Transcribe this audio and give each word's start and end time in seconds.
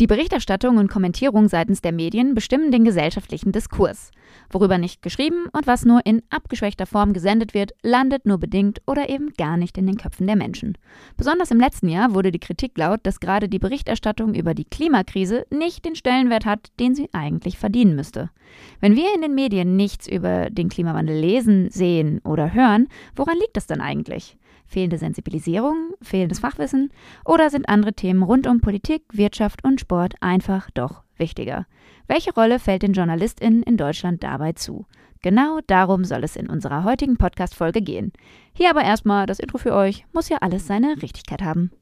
Die 0.00 0.06
Berichterstattung 0.06 0.76
und 0.76 0.88
Kommentierung 0.88 1.48
seitens 1.48 1.80
der 1.80 1.90
Medien 1.90 2.36
bestimmen 2.36 2.70
den 2.70 2.84
gesellschaftlichen 2.84 3.50
Diskurs. 3.50 4.12
Worüber 4.48 4.78
nicht 4.78 5.02
geschrieben 5.02 5.46
und 5.52 5.66
was 5.66 5.84
nur 5.84 6.06
in 6.06 6.22
abgeschwächter 6.30 6.86
Form 6.86 7.12
gesendet 7.12 7.52
wird, 7.52 7.72
landet 7.82 8.24
nur 8.24 8.38
bedingt 8.38 8.80
oder 8.86 9.08
eben 9.08 9.32
gar 9.32 9.56
nicht 9.56 9.76
in 9.76 9.88
den 9.88 9.96
Köpfen 9.96 10.28
der 10.28 10.36
Menschen. 10.36 10.78
Besonders 11.16 11.50
im 11.50 11.58
letzten 11.58 11.88
Jahr 11.88 12.14
wurde 12.14 12.30
die 12.30 12.38
Kritik 12.38 12.78
laut, 12.78 13.00
dass 13.02 13.18
gerade 13.18 13.48
die 13.48 13.58
Berichterstattung 13.58 14.34
über 14.34 14.54
die 14.54 14.66
Klimakrise 14.66 15.46
nicht 15.50 15.84
den 15.84 15.96
Stellenwert 15.96 16.46
hat, 16.46 16.68
den 16.78 16.94
sie 16.94 17.08
eigentlich 17.12 17.58
verdienen 17.58 17.96
müsste. 17.96 18.30
Wenn 18.78 18.94
wir 18.94 19.12
in 19.16 19.20
den 19.20 19.34
Medien 19.34 19.74
nichts 19.74 20.06
über 20.06 20.48
den 20.48 20.68
Klimawandel 20.68 21.18
lesen, 21.18 21.72
sehen 21.72 22.20
oder 22.22 22.54
hören, 22.54 22.86
woran 23.16 23.36
liegt 23.36 23.56
das 23.56 23.66
dann 23.66 23.80
eigentlich? 23.80 24.36
Fehlende 24.68 24.98
Sensibilisierung, 24.98 25.94
fehlendes 26.02 26.40
Fachwissen 26.40 26.90
oder 27.24 27.48
sind 27.48 27.68
andere 27.68 27.94
Themen 27.94 28.22
rund 28.22 28.46
um 28.46 28.60
Politik, 28.60 29.02
Wirtschaft 29.10 29.64
und 29.64 29.80
Sport 29.80 30.14
einfach 30.20 30.70
doch 30.70 31.02
wichtiger? 31.16 31.66
Welche 32.06 32.34
Rolle 32.34 32.58
fällt 32.58 32.82
den 32.82 32.92
JournalistInnen 32.92 33.62
in 33.62 33.78
Deutschland 33.78 34.22
dabei 34.22 34.52
zu? 34.52 34.86
Genau 35.22 35.60
darum 35.66 36.04
soll 36.04 36.22
es 36.22 36.36
in 36.36 36.48
unserer 36.48 36.84
heutigen 36.84 37.16
Podcast-Folge 37.16 37.80
gehen. 37.80 38.12
Hier 38.52 38.70
aber 38.70 38.84
erstmal 38.84 39.26
das 39.26 39.40
Intro 39.40 39.58
für 39.58 39.74
euch, 39.74 40.04
muss 40.12 40.28
ja 40.28 40.38
alles 40.40 40.66
seine 40.66 41.02
Richtigkeit 41.02 41.42
haben. 41.42 41.72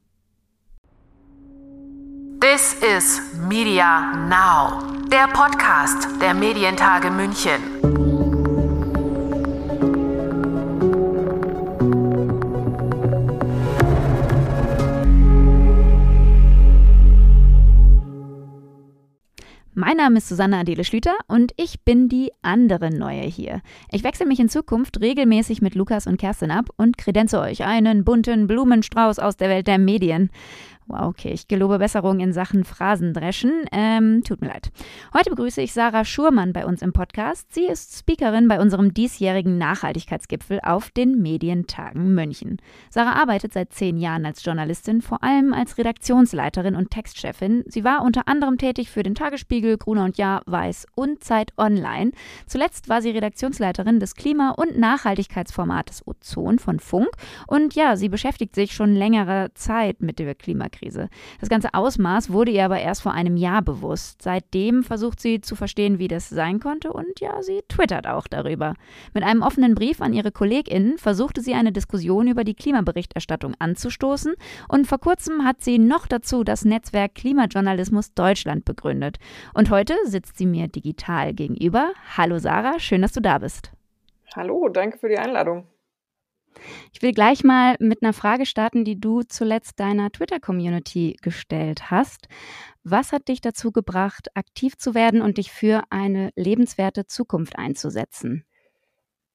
This 2.39 2.75
is 2.81 3.21
Media 3.47 4.15
Now, 4.29 4.81
der 5.09 5.27
Podcast 5.27 6.07
der 6.21 6.33
Medientage 6.33 7.11
München. 7.11 8.06
Name 20.07 20.19
ist 20.19 20.29
Susanne 20.29 20.59
Adele 20.59 20.85
Schlüter 20.85 21.17
und 21.27 21.51
ich 21.57 21.81
bin 21.81 22.07
die 22.07 22.31
andere 22.41 22.91
Neue 22.91 23.23
hier. 23.23 23.61
Ich 23.91 24.05
wechsle 24.05 24.25
mich 24.25 24.39
in 24.39 24.47
Zukunft 24.47 25.01
regelmäßig 25.01 25.61
mit 25.61 25.75
Lukas 25.75 26.07
und 26.07 26.15
Kerstin 26.15 26.49
ab 26.49 26.69
und 26.77 26.97
kredenze 26.97 27.41
euch 27.41 27.65
einen 27.65 28.05
bunten 28.05 28.47
Blumenstrauß 28.47 29.19
aus 29.19 29.35
der 29.35 29.49
Welt 29.49 29.67
der 29.67 29.79
Medien. 29.79 30.29
Wow, 30.89 31.07
okay, 31.07 31.31
ich 31.33 31.49
gelobe 31.49 31.79
Besserung 31.79 32.21
in 32.21 32.31
Sachen 32.31 32.63
Phrasendreschen. 32.63 33.65
Ähm, 33.73 34.23
tut 34.23 34.39
mir 34.39 34.47
leid. 34.47 34.71
Heute 35.13 35.31
begrüße 35.31 35.61
ich 35.61 35.73
Sarah 35.73 36.05
Schurmann 36.05 36.53
bei 36.53 36.65
uns 36.65 36.81
im 36.81 36.93
Podcast. 36.93 37.53
Sie 37.53 37.65
ist 37.65 37.97
Speakerin 37.99 38.47
bei 38.47 38.61
unserem 38.61 38.93
diesjährigen 38.93 39.57
Nachhaltigkeitsgipfel 39.57 40.61
auf 40.63 40.89
den 40.91 41.21
Medientagen 41.21 42.15
München. 42.15 42.55
Sarah 42.89 43.21
arbeitet 43.21 43.51
seit 43.51 43.73
zehn 43.73 43.97
Jahren 43.97 44.25
als 44.25 44.45
Journalistin, 44.45 45.01
vor 45.01 45.25
allem 45.25 45.51
als 45.51 45.77
Redaktionsleiterin 45.77 46.77
und 46.77 46.89
Textchefin. 46.89 47.65
Sie 47.67 47.83
war 47.83 48.05
unter 48.05 48.29
anderem 48.29 48.57
tätig 48.57 48.89
für 48.89 49.03
den 49.03 49.13
Tagesspiegel, 49.15 49.77
Gruner 49.77 50.05
und 50.05 50.17
Jahr, 50.17 50.41
Weiß 50.45 50.85
und 50.95 51.21
Zeit 51.21 51.51
Online. 51.57 52.11
Zuletzt 52.45 52.87
war 52.87 53.01
sie 53.01 53.09
Redaktionsleiterin 53.09 53.99
des 53.99 54.15
Klima- 54.15 54.51
und 54.51 54.79
Nachhaltigkeitsformates 54.79 56.07
Ozon 56.07 56.59
von 56.59 56.79
Funk. 56.79 57.09
Und 57.45 57.75
ja, 57.75 57.97
sie 57.97 58.07
beschäftigt 58.07 58.55
sich 58.55 58.71
schon 58.71 58.95
längere 58.95 59.49
Zeit 59.53 60.01
mit 60.01 60.19
der 60.19 60.33
Klimakrise. 60.33 60.76
Klimakrise. 60.77 61.09
Das 61.39 61.49
ganze 61.49 61.73
Ausmaß 61.73 62.31
wurde 62.31 62.51
ihr 62.51 62.65
aber 62.65 62.79
erst 62.79 63.01
vor 63.01 63.13
einem 63.13 63.37
Jahr 63.37 63.61
bewusst. 63.61 64.21
Seitdem 64.21 64.83
versucht 64.83 65.19
sie 65.19 65.41
zu 65.41 65.55
verstehen, 65.55 65.99
wie 65.99 66.07
das 66.07 66.29
sein 66.29 66.59
konnte 66.59 66.93
und 66.93 67.19
ja, 67.19 67.41
sie 67.41 67.61
twittert 67.67 68.07
auch 68.07 68.27
darüber. 68.27 68.73
Mit 69.13 69.23
einem 69.23 69.41
offenen 69.41 69.75
Brief 69.75 70.01
an 70.01 70.13
ihre 70.13 70.31
KollegInnen 70.31 70.97
versuchte 70.97 71.41
sie 71.41 71.53
eine 71.53 71.71
Diskussion 71.71 72.27
über 72.27 72.43
die 72.43 72.55
Klimaberichterstattung 72.55 73.55
anzustoßen 73.59 74.35
und 74.67 74.87
vor 74.87 74.99
kurzem 74.99 75.43
hat 75.43 75.61
sie 75.61 75.79
noch 75.79 76.07
dazu 76.07 76.43
das 76.43 76.65
Netzwerk 76.65 77.15
Klimajournalismus 77.15 78.13
Deutschland 78.13 78.65
begründet. 78.65 79.17
Und 79.53 79.69
heute 79.69 79.95
sitzt 80.05 80.37
sie 80.37 80.45
mir 80.45 80.67
digital 80.67 81.33
gegenüber. 81.33 81.91
Hallo 82.15 82.37
Sarah, 82.37 82.79
schön, 82.79 83.01
dass 83.01 83.13
du 83.13 83.21
da 83.21 83.39
bist. 83.39 83.71
Hallo, 84.35 84.69
danke 84.69 84.97
für 84.97 85.09
die 85.09 85.17
Einladung. 85.17 85.65
Ich 86.93 87.01
will 87.01 87.13
gleich 87.13 87.43
mal 87.43 87.75
mit 87.79 88.03
einer 88.03 88.13
Frage 88.13 88.45
starten, 88.45 88.83
die 88.83 88.99
du 88.99 89.23
zuletzt 89.23 89.79
deiner 89.79 90.11
Twitter-Community 90.11 91.17
gestellt 91.21 91.91
hast. 91.91 92.27
Was 92.83 93.11
hat 93.11 93.27
dich 93.27 93.41
dazu 93.41 93.71
gebracht, 93.71 94.29
aktiv 94.35 94.77
zu 94.77 94.95
werden 94.95 95.21
und 95.21 95.37
dich 95.37 95.51
für 95.51 95.83
eine 95.89 96.31
lebenswerte 96.35 97.05
Zukunft 97.05 97.57
einzusetzen? 97.57 98.45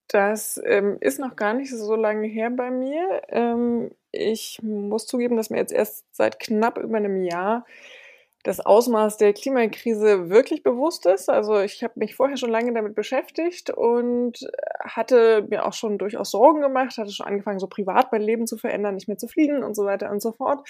Das 0.09 0.61
ähm, 0.65 0.99
ist 1.01 1.19
noch 1.19 1.37
gar 1.37 1.55
nicht 1.55 1.71
so 1.71 1.97
lange 1.97 2.27
her 2.27 2.51
bei 2.51 2.71
mir. 2.71 3.23
Ähm, 3.29 3.91
ich 4.11 4.61
muss 4.63 5.07
zugeben, 5.07 5.37
dass 5.37 5.49
mir 5.49 5.57
jetzt 5.57 5.73
erst 5.73 6.05
seit 6.15 6.39
knapp 6.39 6.79
über 6.79 6.99
einem 6.99 7.17
Jahr 7.17 7.65
das 8.43 8.59
Ausmaß 8.59 9.19
der 9.19 9.33
Klimakrise 9.33 10.29
wirklich 10.29 10.63
bewusst 10.63 11.07
ist. 11.07 11.31
Also 11.31 11.61
ich 11.61 11.85
habe 11.85 11.95
mich 11.97 12.17
vorher 12.17 12.37
schon 12.37 12.51
lange 12.51 12.73
damit 12.73 12.95
beschäftigt 12.95 13.71
und 13.71 14.39
hatte 14.81 15.47
mir 15.49 15.65
auch 15.65 15.73
schon 15.73 15.97
durchaus 15.99 16.33
Sorgen 16.33 16.61
gemacht, 16.61 16.99
hatte 16.99 17.13
schon 17.13 17.27
angefangen, 17.27 17.61
so 17.61 17.69
privat 17.69 18.11
mein 18.11 18.23
Leben 18.23 18.47
zu 18.47 18.57
verändern, 18.57 18.97
nicht 18.97 19.07
mehr 19.07 19.19
zu 19.19 19.29
fliegen 19.29 19.63
und 19.63 19.77
so 19.77 19.85
weiter 19.85 20.11
und 20.11 20.21
so 20.21 20.33
fort. 20.33 20.69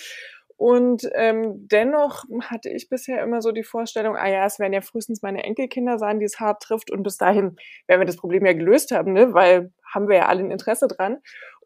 Und 0.57 1.09
ähm, 1.15 1.67
dennoch 1.67 2.25
hatte 2.43 2.69
ich 2.69 2.89
bisher 2.89 3.23
immer 3.23 3.43
so 3.43 3.51
die 3.51 3.65
Vorstellung, 3.65 4.17
ah 4.17 4.29
ja, 4.29 4.45
es 4.47 4.61
werden 4.61 4.73
ja 4.73 4.81
frühestens 4.81 5.23
meine 5.23 5.43
Enkelkinder 5.43 5.99
sein, 5.99 6.21
die 6.21 6.27
es 6.27 6.39
hart 6.39 6.63
trifft. 6.63 6.91
Und 6.91 7.03
bis 7.03 7.17
dahin 7.17 7.57
werden 7.89 8.01
wir 8.01 8.07
das 8.07 8.19
Problem 8.19 8.47
ja 8.47 8.53
gelöst 8.53 8.93
haben, 8.93 9.13
ne? 9.13 9.35
weil 9.35 9.73
haben 9.93 10.09
wir 10.09 10.17
ja 10.19 10.27
alle 10.27 10.41
ein 10.41 10.51
Interesse 10.51 10.87
dran. 10.89 11.19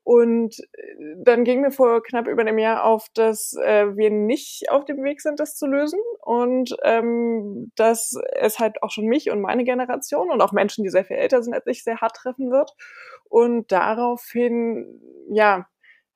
Und 0.06 0.61
äh, 0.61 1.17
dann 1.25 1.43
ging 1.43 1.62
mir 1.62 1.72
vor 1.72 2.00
knapp 2.00 2.28
über 2.28 2.43
einem 2.43 2.59
Jahr 2.59 2.84
auf, 2.84 3.09
dass 3.15 3.55
äh, 3.55 3.97
wir 3.97 4.12
nicht 4.12 4.71
auf 4.71 4.84
dem 4.84 5.03
Weg 5.03 5.21
sind, 5.21 5.41
das 5.41 5.56
zu 5.56 5.67
lösen 5.67 5.99
und 6.21 6.77
ähm, 6.84 7.72
dass 7.75 8.15
es 8.37 8.61
halt 8.61 8.84
auch 8.84 8.93
schon 8.93 9.06
mich 9.06 9.31
und 9.33 9.41
meine 9.41 9.65
Generation 9.65 10.31
und 10.31 10.41
auch 10.43 10.53
Menschen, 10.53 10.84
die 10.84 10.91
sehr 10.91 11.05
viel 11.05 11.16
älter 11.16 11.43
sind 11.43 11.55
als 11.55 11.66
ich, 11.66 11.83
sehr 11.83 12.00
hart 12.00 12.15
treffen 12.15 12.53
wird. 12.53 12.71
Und 13.28 13.72
daraufhin, 13.72 15.00
ja, 15.28 15.66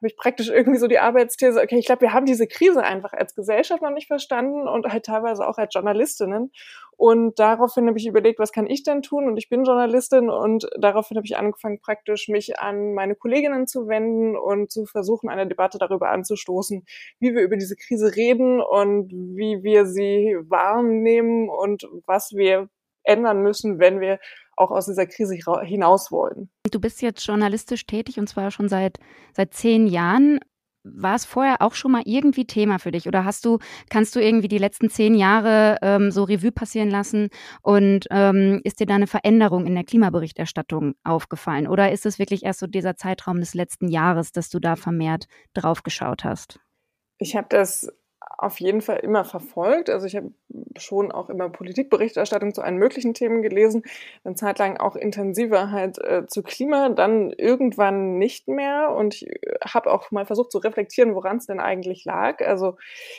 habe 0.00 0.08
ich 0.08 0.16
praktisch 0.16 0.48
irgendwie 0.48 0.78
so 0.78 0.86
die 0.86 0.98
Arbeitsthese, 0.98 1.60
okay, 1.60 1.78
ich 1.78 1.84
glaube, 1.84 2.00
wir 2.00 2.14
haben 2.14 2.24
diese 2.24 2.46
Krise 2.46 2.82
einfach 2.82 3.12
als 3.12 3.34
Gesellschaft 3.34 3.82
noch 3.82 3.90
nicht 3.90 4.06
verstanden 4.06 4.66
und 4.66 4.86
halt 4.86 5.04
teilweise 5.04 5.46
auch 5.46 5.58
als 5.58 5.74
Journalistinnen. 5.74 6.52
Und 6.96 7.38
daraufhin 7.38 7.86
habe 7.86 7.98
ich 7.98 8.06
überlegt, 8.06 8.38
was 8.38 8.52
kann 8.52 8.66
ich 8.66 8.82
denn 8.82 9.02
tun? 9.02 9.26
Und 9.26 9.36
ich 9.36 9.50
bin 9.50 9.64
Journalistin 9.64 10.30
und 10.30 10.70
daraufhin 10.78 11.18
habe 11.18 11.26
ich 11.26 11.36
angefangen, 11.36 11.80
praktisch 11.80 12.28
mich 12.28 12.58
an 12.58 12.94
meine 12.94 13.14
Kolleginnen 13.14 13.66
zu 13.66 13.88
wenden 13.88 14.36
und 14.36 14.70
zu 14.70 14.86
versuchen, 14.86 15.28
eine 15.28 15.46
Debatte 15.46 15.76
darüber 15.78 16.10
anzustoßen, 16.10 16.84
wie 17.18 17.34
wir 17.34 17.42
über 17.42 17.58
diese 17.58 17.76
Krise 17.76 18.16
reden 18.16 18.60
und 18.60 19.12
wie 19.12 19.62
wir 19.62 19.84
sie 19.84 20.36
wahrnehmen 20.48 21.50
und 21.50 21.86
was 22.06 22.32
wir 22.34 22.70
ändern 23.02 23.42
müssen, 23.42 23.78
wenn 23.78 24.00
wir 24.00 24.18
auch 24.60 24.70
aus 24.70 24.86
dieser 24.86 25.06
Krise 25.06 25.36
hinaus 25.62 26.12
wollen. 26.12 26.50
Du 26.70 26.80
bist 26.80 27.02
jetzt 27.02 27.26
journalistisch 27.26 27.86
tätig 27.86 28.18
und 28.18 28.28
zwar 28.28 28.50
schon 28.50 28.68
seit, 28.68 28.98
seit 29.34 29.54
zehn 29.54 29.86
Jahren. 29.86 30.38
War 30.82 31.14
es 31.14 31.26
vorher 31.26 31.60
auch 31.60 31.74
schon 31.74 31.92
mal 31.92 32.02
irgendwie 32.06 32.46
Thema 32.46 32.78
für 32.78 32.90
dich? 32.90 33.06
Oder 33.06 33.26
hast 33.26 33.44
du, 33.44 33.58
kannst 33.90 34.16
du 34.16 34.20
irgendwie 34.20 34.48
die 34.48 34.58
letzten 34.58 34.88
zehn 34.88 35.14
Jahre 35.14 35.76
ähm, 35.82 36.10
so 36.10 36.24
Revue 36.24 36.52
passieren 36.52 36.88
lassen 36.88 37.28
und 37.60 38.06
ähm, 38.10 38.62
ist 38.64 38.80
dir 38.80 38.86
da 38.86 38.94
eine 38.94 39.06
Veränderung 39.06 39.66
in 39.66 39.74
der 39.74 39.84
Klimaberichterstattung 39.84 40.94
aufgefallen? 41.04 41.66
Oder 41.66 41.92
ist 41.92 42.06
es 42.06 42.18
wirklich 42.18 42.44
erst 42.44 42.60
so 42.60 42.66
dieser 42.66 42.96
Zeitraum 42.96 43.40
des 43.40 43.52
letzten 43.52 43.88
Jahres, 43.88 44.32
dass 44.32 44.48
du 44.48 44.58
da 44.58 44.74
vermehrt 44.74 45.26
drauf 45.52 45.82
geschaut 45.82 46.24
hast? 46.24 46.60
Ich 47.18 47.36
habe 47.36 47.48
das 47.50 47.92
auf 48.38 48.60
jeden 48.60 48.80
Fall 48.80 48.98
immer 48.98 49.24
verfolgt. 49.24 49.90
Also 49.90 50.06
ich 50.06 50.16
habe 50.16 50.32
schon 50.78 51.12
auch 51.12 51.28
immer 51.28 51.50
Politikberichterstattung 51.50 52.54
zu 52.54 52.62
allen 52.62 52.76
möglichen 52.76 53.12
Themen 53.12 53.42
gelesen, 53.42 53.82
eine 54.24 54.34
Zeit 54.34 54.58
lang 54.58 54.78
auch 54.78 54.96
intensiver 54.96 55.70
halt 55.70 55.98
äh, 55.98 56.26
zu 56.26 56.42
Klima, 56.42 56.88
dann 56.88 57.32
irgendwann 57.32 58.18
nicht 58.18 58.48
mehr 58.48 58.94
und 58.96 59.14
ich 59.14 59.26
äh, 59.26 59.58
habe 59.64 59.92
auch 59.92 60.10
mal 60.10 60.24
versucht 60.24 60.52
zu 60.52 60.58
reflektieren, 60.58 61.14
woran 61.14 61.36
es 61.36 61.46
denn 61.46 61.60
eigentlich 61.60 62.04
lag. 62.04 62.40
Also 62.40 62.76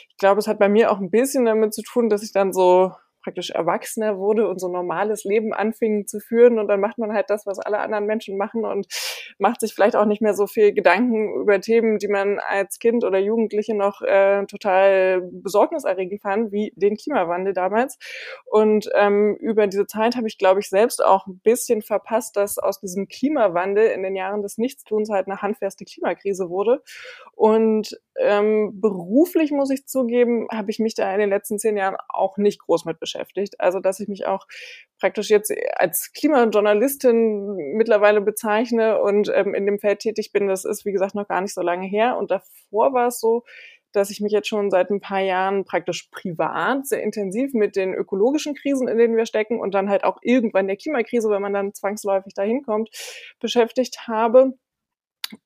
ich 0.08 0.16
glaube, 0.16 0.40
es 0.40 0.48
hat 0.48 0.58
bei 0.58 0.68
mir 0.68 0.90
auch 0.90 0.98
ein 0.98 1.10
bisschen 1.10 1.44
damit 1.44 1.72
zu 1.74 1.82
tun, 1.82 2.08
dass 2.08 2.22
ich 2.22 2.32
dann 2.32 2.52
so 2.52 2.92
praktisch 3.22 3.50
erwachsener 3.50 4.18
wurde 4.18 4.48
und 4.48 4.60
so 4.60 4.68
normales 4.68 5.24
Leben 5.24 5.52
anfing 5.52 6.06
zu 6.06 6.20
führen 6.20 6.58
und 6.58 6.68
dann 6.68 6.80
macht 6.80 6.98
man 6.98 7.12
halt 7.12 7.30
das, 7.30 7.46
was 7.46 7.58
alle 7.58 7.78
anderen 7.78 8.06
Menschen 8.06 8.36
machen 8.36 8.64
und 8.64 8.86
macht 9.38 9.60
sich 9.60 9.74
vielleicht 9.74 9.96
auch 9.96 10.04
nicht 10.04 10.22
mehr 10.22 10.34
so 10.34 10.46
viel 10.46 10.72
Gedanken 10.72 11.40
über 11.40 11.60
Themen, 11.60 11.98
die 11.98 12.08
man 12.08 12.38
als 12.38 12.78
Kind 12.78 13.04
oder 13.04 13.18
Jugendliche 13.18 13.74
noch 13.74 14.02
äh, 14.02 14.44
total 14.46 15.22
besorgniserregend 15.32 16.22
fand, 16.22 16.52
wie 16.52 16.72
den 16.76 16.96
Klimawandel 16.96 17.52
damals. 17.52 17.98
Und 18.46 18.88
ähm, 18.94 19.36
über 19.40 19.66
diese 19.66 19.86
Zeit 19.86 20.16
habe 20.16 20.28
ich, 20.28 20.38
glaube 20.38 20.60
ich, 20.60 20.68
selbst 20.68 21.04
auch 21.04 21.26
ein 21.26 21.40
bisschen 21.40 21.82
verpasst, 21.82 22.36
dass 22.36 22.58
aus 22.58 22.80
diesem 22.80 23.08
Klimawandel 23.08 23.86
in 23.86 24.02
den 24.02 24.16
Jahren 24.16 24.42
des 24.42 24.58
Nichtstuns 24.58 25.10
halt 25.10 25.26
eine 25.26 25.42
handfeste 25.42 25.84
Klimakrise 25.84 26.48
wurde. 26.48 26.82
Und 27.34 28.00
ähm, 28.20 28.80
beruflich 28.80 29.52
muss 29.52 29.70
ich 29.70 29.86
zugeben, 29.86 30.46
habe 30.50 30.70
ich 30.70 30.78
mich 30.78 30.94
da 30.94 31.12
in 31.12 31.20
den 31.20 31.30
letzten 31.30 31.58
zehn 31.58 31.76
Jahren 31.76 31.96
auch 32.08 32.36
nicht 32.36 32.60
groß 32.60 32.84
mit 32.84 32.98
beschäftigt. 33.00 33.11
Also 33.58 33.80
dass 33.80 34.00
ich 34.00 34.08
mich 34.08 34.26
auch 34.26 34.46
praktisch 35.00 35.30
jetzt 35.30 35.52
als 35.74 36.12
Klimajournalistin 36.12 37.74
mittlerweile 37.76 38.20
bezeichne 38.20 39.00
und 39.00 39.30
ähm, 39.34 39.54
in 39.54 39.66
dem 39.66 39.78
Feld 39.78 40.00
tätig 40.00 40.32
bin, 40.32 40.48
das 40.48 40.64
ist 40.64 40.84
wie 40.84 40.92
gesagt 40.92 41.14
noch 41.14 41.28
gar 41.28 41.40
nicht 41.40 41.54
so 41.54 41.62
lange 41.62 41.86
her. 41.86 42.16
Und 42.16 42.30
davor 42.30 42.92
war 42.92 43.08
es 43.08 43.20
so, 43.20 43.44
dass 43.92 44.10
ich 44.10 44.20
mich 44.20 44.32
jetzt 44.32 44.48
schon 44.48 44.70
seit 44.70 44.90
ein 44.90 45.00
paar 45.00 45.20
Jahren 45.20 45.64
praktisch 45.64 46.08
privat 46.10 46.86
sehr 46.86 47.02
intensiv 47.02 47.52
mit 47.54 47.76
den 47.76 47.94
ökologischen 47.94 48.54
Krisen, 48.54 48.88
in 48.88 48.98
denen 48.98 49.16
wir 49.16 49.26
stecken 49.26 49.60
und 49.60 49.74
dann 49.74 49.88
halt 49.88 50.04
auch 50.04 50.18
irgendwann 50.22 50.66
der 50.66 50.76
Klimakrise, 50.76 51.30
wenn 51.30 51.42
man 51.42 51.52
dann 51.52 51.74
zwangsläufig 51.74 52.34
dahin 52.34 52.62
kommt, 52.62 52.90
beschäftigt 53.40 54.08
habe. 54.08 54.54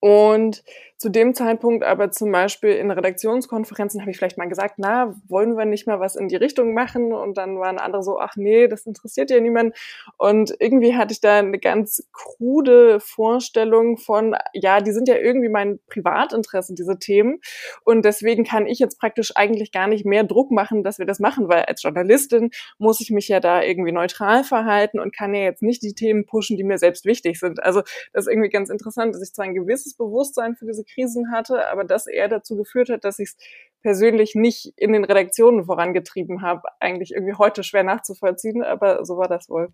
Und 0.00 0.62
zu 0.98 1.10
dem 1.10 1.34
Zeitpunkt 1.34 1.84
aber 1.84 2.10
zum 2.10 2.32
Beispiel 2.32 2.70
in 2.70 2.90
Redaktionskonferenzen 2.90 4.00
habe 4.00 4.10
ich 4.10 4.16
vielleicht 4.16 4.38
mal 4.38 4.48
gesagt, 4.48 4.76
na, 4.78 5.14
wollen 5.28 5.58
wir 5.58 5.66
nicht 5.66 5.86
mal 5.86 6.00
was 6.00 6.16
in 6.16 6.28
die 6.28 6.36
Richtung 6.36 6.72
machen? 6.72 7.12
Und 7.12 7.36
dann 7.36 7.58
waren 7.58 7.78
andere 7.78 8.02
so, 8.02 8.18
ach 8.18 8.36
nee, 8.36 8.66
das 8.66 8.86
interessiert 8.86 9.30
ja 9.30 9.38
niemand. 9.38 9.76
Und 10.16 10.54
irgendwie 10.58 10.96
hatte 10.96 11.12
ich 11.12 11.20
da 11.20 11.38
eine 11.38 11.58
ganz 11.58 12.08
krude 12.14 12.98
Vorstellung 12.98 13.98
von, 13.98 14.36
ja, 14.54 14.80
die 14.80 14.92
sind 14.92 15.06
ja 15.06 15.16
irgendwie 15.16 15.50
mein 15.50 15.80
Privatinteresse, 15.86 16.72
diese 16.72 16.98
Themen. 16.98 17.40
Und 17.84 18.06
deswegen 18.06 18.44
kann 18.44 18.66
ich 18.66 18.78
jetzt 18.78 18.98
praktisch 18.98 19.32
eigentlich 19.36 19.72
gar 19.72 19.88
nicht 19.88 20.06
mehr 20.06 20.24
Druck 20.24 20.50
machen, 20.50 20.82
dass 20.82 20.98
wir 20.98 21.06
das 21.06 21.20
machen, 21.20 21.48
weil 21.48 21.64
als 21.64 21.82
Journalistin 21.82 22.50
muss 22.78 23.02
ich 23.02 23.10
mich 23.10 23.28
ja 23.28 23.40
da 23.40 23.62
irgendwie 23.62 23.92
neutral 23.92 24.44
verhalten 24.44 24.98
und 24.98 25.14
kann 25.14 25.34
ja 25.34 25.42
jetzt 25.42 25.62
nicht 25.62 25.82
die 25.82 25.94
Themen 25.94 26.24
pushen, 26.24 26.56
die 26.56 26.64
mir 26.64 26.78
selbst 26.78 27.04
wichtig 27.04 27.38
sind. 27.38 27.62
Also 27.62 27.82
das 28.14 28.24
ist 28.24 28.32
irgendwie 28.32 28.48
ganz 28.48 28.70
interessant, 28.70 29.14
dass 29.14 29.22
ich 29.22 29.34
zwar 29.34 29.44
ein 29.44 29.54
gewisses 29.54 29.75
Bewusstsein 29.96 30.56
für 30.56 30.66
diese 30.66 30.84
Krisen 30.84 31.32
hatte, 31.32 31.68
aber 31.68 31.84
das 31.84 32.06
eher 32.06 32.28
dazu 32.28 32.56
geführt 32.56 32.88
hat, 32.88 33.04
dass 33.04 33.18
ich 33.18 33.28
es 33.28 33.36
persönlich 33.82 34.34
nicht 34.34 34.72
in 34.76 34.92
den 34.92 35.04
Redaktionen 35.04 35.64
vorangetrieben 35.64 36.42
habe. 36.42 36.62
Eigentlich 36.80 37.12
irgendwie 37.12 37.34
heute 37.34 37.62
schwer 37.62 37.84
nachzuvollziehen, 37.84 38.62
aber 38.62 39.04
so 39.04 39.16
war 39.16 39.28
das 39.28 39.48
wohl. 39.48 39.72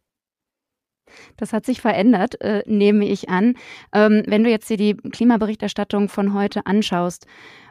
Das 1.37 1.53
hat 1.53 1.67
sich 1.67 1.81
verändert, 1.81 2.41
äh, 2.41 2.63
nehme 2.67 3.07
ich 3.07 3.29
an. 3.29 3.55
Ähm, 3.93 4.23
wenn 4.27 4.45
du 4.45 4.51
jetzt 4.51 4.69
dir 4.71 4.77
die 4.77 4.97
Klimaberichterstattung 4.97 6.09
von 6.09 6.35
heute 6.35 6.67
anschaust, 6.67 7.27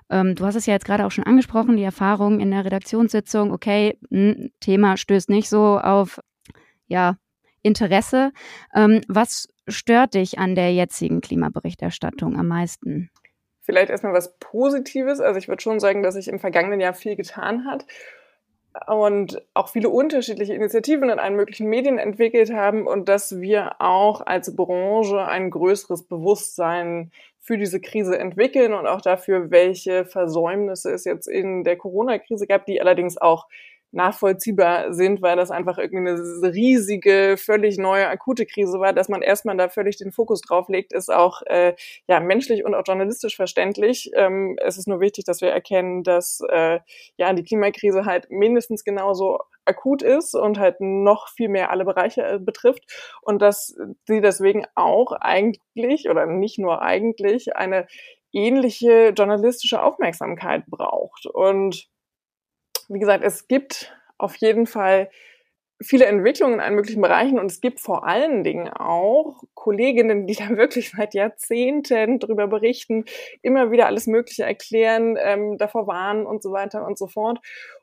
ähm, 0.10 0.36
du 0.36 0.46
hast 0.46 0.56
es 0.56 0.66
ja 0.66 0.74
jetzt 0.74 0.86
gerade 0.86 1.06
auch 1.06 1.12
schon 1.12 1.24
angesprochen, 1.24 1.78
die 1.78 1.84
Erfahrung 1.84 2.40
in 2.40 2.52
der 2.52 2.66
Redaktionssitzung, 2.66 3.52
okay, 3.52 3.98
mh, 4.10 4.34
hm, 4.34 4.50
Thema 4.60 4.98
stößt 4.98 5.30
nicht 5.30 5.50
so 5.50 5.80
auf 5.80 6.20
ja, 6.88 7.16
Interesse. 7.64 8.32
Ähm, 8.76 9.02
was 9.08 9.48
stört 9.72 10.14
dich 10.14 10.40
an 10.40 10.56
der 10.56 10.74
jetzigen 10.74 11.22
Klimaberichterstattung 11.22 12.38
am 12.38 12.48
meisten? 12.48 13.10
Vielleicht 13.62 13.90
erstmal 13.90 14.14
was 14.14 14.38
Positives. 14.40 15.20
Also 15.20 15.38
ich 15.38 15.48
würde 15.48 15.62
schon 15.62 15.80
sagen, 15.80 16.04
dass 16.04 16.16
sich 16.16 16.28
im 16.28 16.40
vergangenen 16.40 16.80
Jahr 16.80 16.94
viel 16.94 17.16
getan 17.16 17.66
hat 17.66 17.86
und 18.88 19.42
auch 19.54 19.70
viele 19.70 19.90
unterschiedliche 19.90 20.54
Initiativen 20.54 21.10
in 21.10 21.20
allen 21.20 21.36
möglichen 21.36 21.68
Medien 21.68 21.98
entwickelt 21.98 22.54
haben 22.54 22.88
und 22.88 23.10
dass 23.10 23.40
wir 23.40 23.82
auch 23.82 24.22
als 24.26 24.56
Branche 24.56 25.26
ein 25.26 25.52
größeres 25.52 26.04
Bewusstsein 26.04 27.12
für 27.40 27.58
diese 27.58 27.82
Krise 27.82 28.18
entwickeln 28.18 28.74
und 28.74 28.88
auch 28.88 29.02
dafür, 29.02 29.52
welche 29.52 30.06
Versäumnisse 30.06 30.92
es 30.92 31.06
jetzt 31.06 31.28
in 31.28 31.64
der 31.64 31.76
Corona-Krise 31.76 32.48
gab, 32.48 32.66
die 32.66 32.80
allerdings 32.80 33.18
auch 33.18 33.48
nachvollziehbar 33.92 34.94
sind, 34.94 35.22
weil 35.22 35.36
das 35.36 35.52
einfach 35.52 35.78
irgendwie 35.78 36.10
eine 36.10 36.54
riesige, 36.54 37.36
völlig 37.38 37.78
neue 37.78 38.08
akute 38.08 38.46
Krise 38.46 38.80
war, 38.80 38.94
dass 38.94 39.10
man 39.10 39.22
erstmal 39.22 39.58
da 39.58 39.70
völlig 39.70 39.98
den 39.98 40.12
Fokus 40.12 40.42
drauf 40.42 40.70
legt, 40.70 40.94
ist 40.94 41.12
auch 41.12 41.42
äh, 41.44 41.74
ja 42.08 42.20
menschlich 42.20 42.64
und 42.66 42.74
auch 42.74 42.84
journalistisch 42.86 43.36
verständlich. 43.36 44.12
Ähm, 44.16 44.58
es 44.62 44.78
ist 44.78 44.88
nur 44.88 45.00
wichtig, 45.00 45.26
dass 45.26 45.42
wir 45.42 45.50
erkennen, 45.50 46.04
dass 46.04 46.42
äh, 46.50 46.80
ja 47.18 47.34
die 47.34 47.44
Klimakrise 47.44 48.06
halt 48.06 48.32
mindestens 48.32 48.84
genauso 48.84 49.40
akut 49.66 50.02
ist 50.02 50.34
und 50.34 50.58
halt 50.58 50.78
noch 50.80 51.30
viel 51.30 51.50
mehr 51.50 51.72
alle 51.72 51.86
Bereiche 51.86 52.24
äh, 52.24 52.40
betrifft 52.40 52.84
und 53.22 53.42
dass 53.42 53.76
sie 54.06 54.22
deswegen 54.22 54.66
auch 54.76 55.12
eigentlich 55.12 56.10
oder 56.10 56.26
nicht 56.26 56.60
nur 56.60 56.82
eigentlich 56.82 57.56
eine 57.56 57.88
ähnliche 58.34 59.10
journalistische 59.10 59.84
Aufmerksamkeit 59.84 60.66
braucht 60.68 61.26
und 61.26 61.91
wie 62.94 63.00
gesagt, 63.00 63.24
es 63.24 63.48
gibt 63.48 63.96
auf 64.18 64.36
jeden 64.36 64.68
Fall 64.68 65.10
viele 65.82 66.06
Entwicklungen 66.06 66.56
in 66.56 66.60
allen 66.60 66.76
möglichen 66.76 67.02
Bereichen 67.02 67.40
und 67.40 67.52
es 67.52 67.60
gibt 67.60 67.80
vor 67.80 68.08
allen 68.08 68.44
Dingen 68.44 68.68
auch 68.68 69.44
Kolleginnen, 69.56 70.28
die 70.28 70.36
da 70.40 70.50
wirklich 70.50 70.92
seit 70.92 71.14
Jahrzehnten 71.14 72.20
drüber 72.20 72.48
berichten, 72.48 73.06
immer 73.42 73.72
wieder 73.72 73.88
alles 73.88 74.08
Mögliche 74.08 74.44
erklären, 74.44 75.18
ähm, 75.20 75.58
davor 75.58 75.88
warnen 75.88 76.26
und 76.26 76.44
so 76.44 76.52
weiter 76.52 76.86
und 76.86 76.98
so 76.98 77.08
fort. 77.08 77.40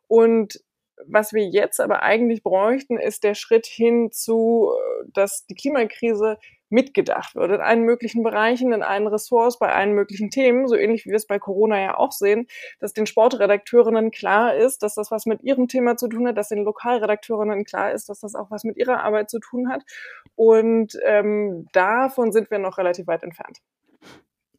Und 0.06 0.60
was 1.06 1.32
wir 1.32 1.44
jetzt 1.44 1.80
aber 1.80 2.02
eigentlich 2.02 2.42
bräuchten, 2.42 2.98
ist 2.98 3.22
der 3.22 3.34
Schritt 3.34 3.66
hin 3.66 4.10
zu, 4.10 4.72
dass 5.12 5.46
die 5.46 5.54
Klimakrise 5.54 6.38
mitgedacht 6.70 7.34
wird 7.34 7.50
in 7.50 7.60
allen 7.60 7.82
möglichen 7.82 8.22
Bereichen, 8.22 8.72
in 8.72 8.82
allen 8.82 9.06
Ressorts, 9.06 9.58
bei 9.58 9.72
allen 9.72 9.92
möglichen 9.92 10.30
Themen, 10.30 10.68
so 10.68 10.76
ähnlich 10.76 11.04
wie 11.04 11.10
wir 11.10 11.16
es 11.16 11.26
bei 11.26 11.38
Corona 11.38 11.80
ja 11.80 11.96
auch 11.96 12.12
sehen, 12.12 12.46
dass 12.80 12.92
den 12.92 13.06
Sportredakteurinnen 13.06 14.10
klar 14.10 14.54
ist, 14.54 14.82
dass 14.82 14.94
das 14.94 15.10
was 15.10 15.26
mit 15.26 15.42
ihrem 15.42 15.68
Thema 15.68 15.96
zu 15.96 16.08
tun 16.08 16.28
hat, 16.28 16.36
dass 16.36 16.48
den 16.48 16.64
Lokalredakteurinnen 16.64 17.64
klar 17.64 17.92
ist, 17.92 18.08
dass 18.08 18.20
das 18.20 18.34
auch 18.34 18.50
was 18.50 18.64
mit 18.64 18.76
ihrer 18.76 19.02
Arbeit 19.02 19.30
zu 19.30 19.38
tun 19.38 19.70
hat. 19.70 19.82
Und 20.34 20.98
ähm, 21.04 21.66
davon 21.72 22.32
sind 22.32 22.50
wir 22.50 22.58
noch 22.58 22.78
relativ 22.78 23.06
weit 23.06 23.22
entfernt. 23.22 23.58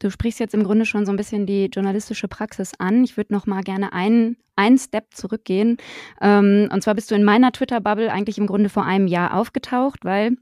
Du 0.00 0.10
sprichst 0.10 0.40
jetzt 0.40 0.54
im 0.54 0.64
Grunde 0.64 0.86
schon 0.86 1.04
so 1.04 1.12
ein 1.12 1.16
bisschen 1.16 1.44
die 1.44 1.66
journalistische 1.66 2.26
Praxis 2.26 2.72
an. 2.78 3.04
Ich 3.04 3.18
würde 3.18 3.34
noch 3.34 3.46
mal 3.46 3.60
gerne 3.60 3.92
einen, 3.92 4.38
einen 4.56 4.78
Step 4.78 5.08
zurückgehen. 5.12 5.76
Ähm, 6.22 6.70
und 6.72 6.82
zwar 6.82 6.94
bist 6.94 7.10
du 7.10 7.14
in 7.14 7.22
meiner 7.22 7.52
Twitter-Bubble 7.52 8.10
eigentlich 8.10 8.38
im 8.38 8.46
Grunde 8.46 8.70
vor 8.70 8.84
einem 8.84 9.06
Jahr 9.06 9.34
aufgetaucht, 9.36 10.00
weil 10.02 10.36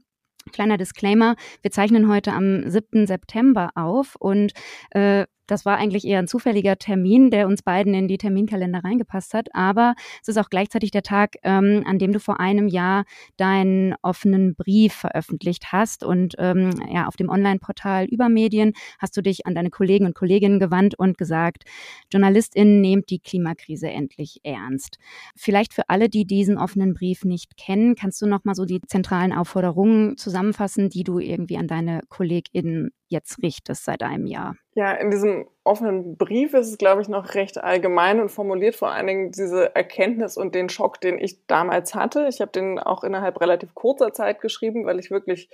Kleiner 0.51 0.77
Disclaimer, 0.77 1.35
wir 1.61 1.71
zeichnen 1.71 2.09
heute 2.09 2.33
am 2.33 2.69
7. 2.69 3.05
September 3.07 3.71
auf 3.75 4.15
und 4.15 4.53
äh, 4.91 5.25
das 5.49 5.65
war 5.65 5.77
eigentlich 5.77 6.05
eher 6.05 6.19
ein 6.19 6.27
zufälliger 6.27 6.77
Termin, 6.77 7.31
der 7.31 7.47
uns 7.47 7.63
beiden 7.63 7.93
in 7.93 8.07
die 8.07 8.17
Terminkalender 8.17 8.83
reingepasst 8.83 9.33
hat. 9.33 9.49
Aber 9.53 9.95
es 10.21 10.27
ist 10.27 10.37
auch 10.37 10.49
gleichzeitig 10.49 10.91
der 10.91 11.01
Tag, 11.01 11.35
ähm, 11.43 11.83
an 11.85 11.97
dem 11.97 12.13
du 12.13 12.19
vor 12.19 12.39
einem 12.39 12.67
Jahr 12.67 13.05
deinen 13.37 13.95
offenen 14.01 14.55
Brief 14.55 14.93
veröffentlicht 14.93 15.71
hast. 15.71 16.03
Und 16.03 16.35
ähm, 16.37 16.71
ja, 16.91 17.07
auf 17.07 17.15
dem 17.15 17.29
Online-Portal 17.29 18.05
über 18.05 18.29
Medien 18.29 18.73
hast 18.99 19.17
du 19.17 19.21
dich 19.21 19.45
an 19.45 19.55
deine 19.55 19.69
Kollegen 19.69 20.05
und 20.05 20.15
Kolleginnen 20.15 20.59
gewandt 20.59 20.97
und 20.97 21.17
gesagt, 21.17 21.63
JournalistInnen 22.11 22.81
nehmt 22.81 23.09
die 23.09 23.19
Klimakrise 23.19 23.89
endlich 23.89 24.41
ernst. 24.43 24.97
Vielleicht 25.35 25.73
für 25.73 25.89
alle, 25.89 26.09
die 26.09 26.25
diesen 26.25 26.57
offenen 26.57 26.93
Brief 26.93 27.25
nicht 27.25 27.57
kennen, 27.57 27.95
kannst 27.95 28.21
du 28.21 28.27
noch 28.27 28.43
mal 28.43 28.55
so 28.55 28.65
die 28.65 28.81
zentralen 28.87 29.33
Aufforderungen 29.33 30.17
zusammenfassen, 30.17 30.89
die 30.89 31.03
du 31.03 31.19
irgendwie 31.19 31.57
an 31.57 31.67
deine 31.67 32.01
KollegInnen 32.09 32.91
jetzt 33.09 33.41
richtest 33.43 33.85
seit 33.85 34.01
einem 34.03 34.25
Jahr? 34.25 34.55
Ja, 34.73 34.93
in 34.93 35.11
diesem 35.11 35.47
offenen 35.63 36.17
Brief 36.17 36.53
ist 36.53 36.69
es, 36.69 36.77
glaube 36.77 37.01
ich, 37.01 37.09
noch 37.09 37.33
recht 37.33 37.57
allgemein 37.57 38.21
und 38.21 38.29
formuliert 38.29 38.75
vor 38.75 38.91
allen 38.91 39.07
Dingen 39.07 39.31
diese 39.31 39.75
Erkenntnis 39.75 40.37
und 40.37 40.55
den 40.55 40.69
Schock, 40.69 41.01
den 41.01 41.19
ich 41.19 41.45
damals 41.47 41.95
hatte. 41.95 42.27
Ich 42.29 42.39
habe 42.39 42.51
den 42.51 42.79
auch 42.79 43.03
innerhalb 43.03 43.41
relativ 43.41 43.75
kurzer 43.75 44.13
Zeit 44.13 44.41
geschrieben, 44.41 44.85
weil 44.85 44.99
ich 44.99 45.11
wirklich 45.11 45.49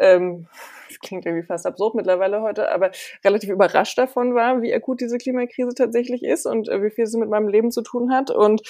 ähm, 0.00 0.48
klingt 1.02 1.26
irgendwie 1.26 1.46
fast 1.46 1.66
absurd 1.66 1.94
mittlerweile 1.94 2.42
heute, 2.42 2.70
aber 2.72 2.90
relativ 3.24 3.50
überrascht 3.50 3.96
davon 3.98 4.34
war, 4.34 4.62
wie 4.62 4.74
akut 4.74 5.00
diese 5.00 5.18
Klimakrise 5.18 5.74
tatsächlich 5.74 6.22
ist 6.22 6.46
und 6.46 6.68
äh, 6.68 6.82
wie 6.82 6.90
viel 6.90 7.06
sie 7.06 7.18
mit 7.18 7.30
meinem 7.30 7.48
Leben 7.48 7.70
zu 7.70 7.82
tun 7.82 8.12
hat. 8.12 8.30
Und 8.30 8.62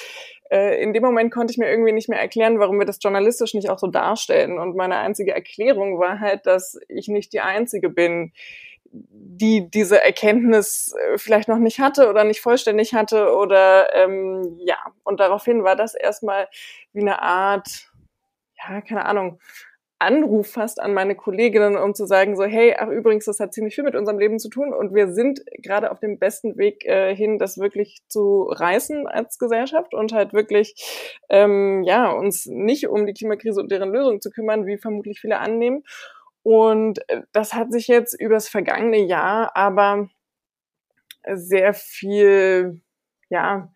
äh, 0.50 0.82
in 0.82 0.92
dem 0.92 1.02
Moment 1.02 1.32
konnte 1.32 1.52
ich 1.52 1.58
mir 1.58 1.68
irgendwie 1.68 1.92
nicht 1.92 2.08
mehr 2.08 2.20
erklären, 2.20 2.58
warum 2.58 2.78
wir 2.78 2.86
das 2.86 2.98
journalistisch 3.00 3.54
nicht 3.54 3.70
auch 3.70 3.78
so 3.78 3.88
darstellen. 3.88 4.58
Und 4.58 4.76
meine 4.76 4.96
einzige 4.96 5.34
Erklärung 5.34 5.98
war 5.98 6.20
halt, 6.20 6.46
dass 6.46 6.78
ich 6.88 7.08
nicht 7.08 7.32
die 7.32 7.40
Einzige 7.40 7.88
bin, 7.88 8.32
die 8.92 9.70
diese 9.70 10.02
Erkenntnis 10.02 10.94
äh, 10.98 11.18
vielleicht 11.18 11.48
noch 11.48 11.58
nicht 11.58 11.78
hatte 11.78 12.08
oder 12.08 12.24
nicht 12.24 12.40
vollständig 12.40 12.92
hatte 12.92 13.32
oder 13.36 13.94
ähm, 13.94 14.58
ja, 14.58 14.78
und 15.04 15.20
daraufhin 15.20 15.62
war 15.62 15.76
das 15.76 15.94
erstmal 15.94 16.48
wie 16.92 17.00
eine 17.00 17.22
Art, 17.22 17.88
ja, 18.58 18.80
keine 18.80 19.04
Ahnung, 19.04 19.38
Anruf 20.00 20.52
fast 20.52 20.80
an 20.80 20.94
meine 20.94 21.14
Kolleginnen, 21.14 21.76
um 21.76 21.94
zu 21.94 22.06
sagen 22.06 22.34
so, 22.34 22.44
hey, 22.44 22.74
ach 22.78 22.88
übrigens, 22.88 23.26
das 23.26 23.38
hat 23.38 23.52
ziemlich 23.52 23.74
viel 23.74 23.84
mit 23.84 23.94
unserem 23.94 24.18
Leben 24.18 24.38
zu 24.38 24.48
tun 24.48 24.72
und 24.72 24.94
wir 24.94 25.12
sind 25.12 25.42
gerade 25.62 25.90
auf 25.90 26.00
dem 26.00 26.18
besten 26.18 26.56
Weg 26.56 26.84
äh, 26.86 27.14
hin, 27.14 27.38
das 27.38 27.58
wirklich 27.58 27.98
zu 28.08 28.44
reißen 28.44 29.06
als 29.06 29.38
Gesellschaft 29.38 29.92
und 29.92 30.12
halt 30.12 30.32
wirklich, 30.32 30.74
ähm, 31.28 31.82
ja, 31.82 32.10
uns 32.10 32.46
nicht 32.46 32.88
um 32.88 33.06
die 33.06 33.12
Klimakrise 33.12 33.60
und 33.60 33.70
deren 33.70 33.92
Lösung 33.92 34.20
zu 34.20 34.30
kümmern, 34.30 34.66
wie 34.66 34.78
vermutlich 34.78 35.20
viele 35.20 35.38
annehmen. 35.38 35.84
Und 36.42 37.06
äh, 37.10 37.22
das 37.32 37.52
hat 37.52 37.70
sich 37.70 37.86
jetzt 37.86 38.18
übers 38.18 38.48
vergangene 38.48 39.04
Jahr 39.04 39.54
aber 39.54 40.08
sehr 41.34 41.74
viel, 41.74 42.80
ja, 43.28 43.70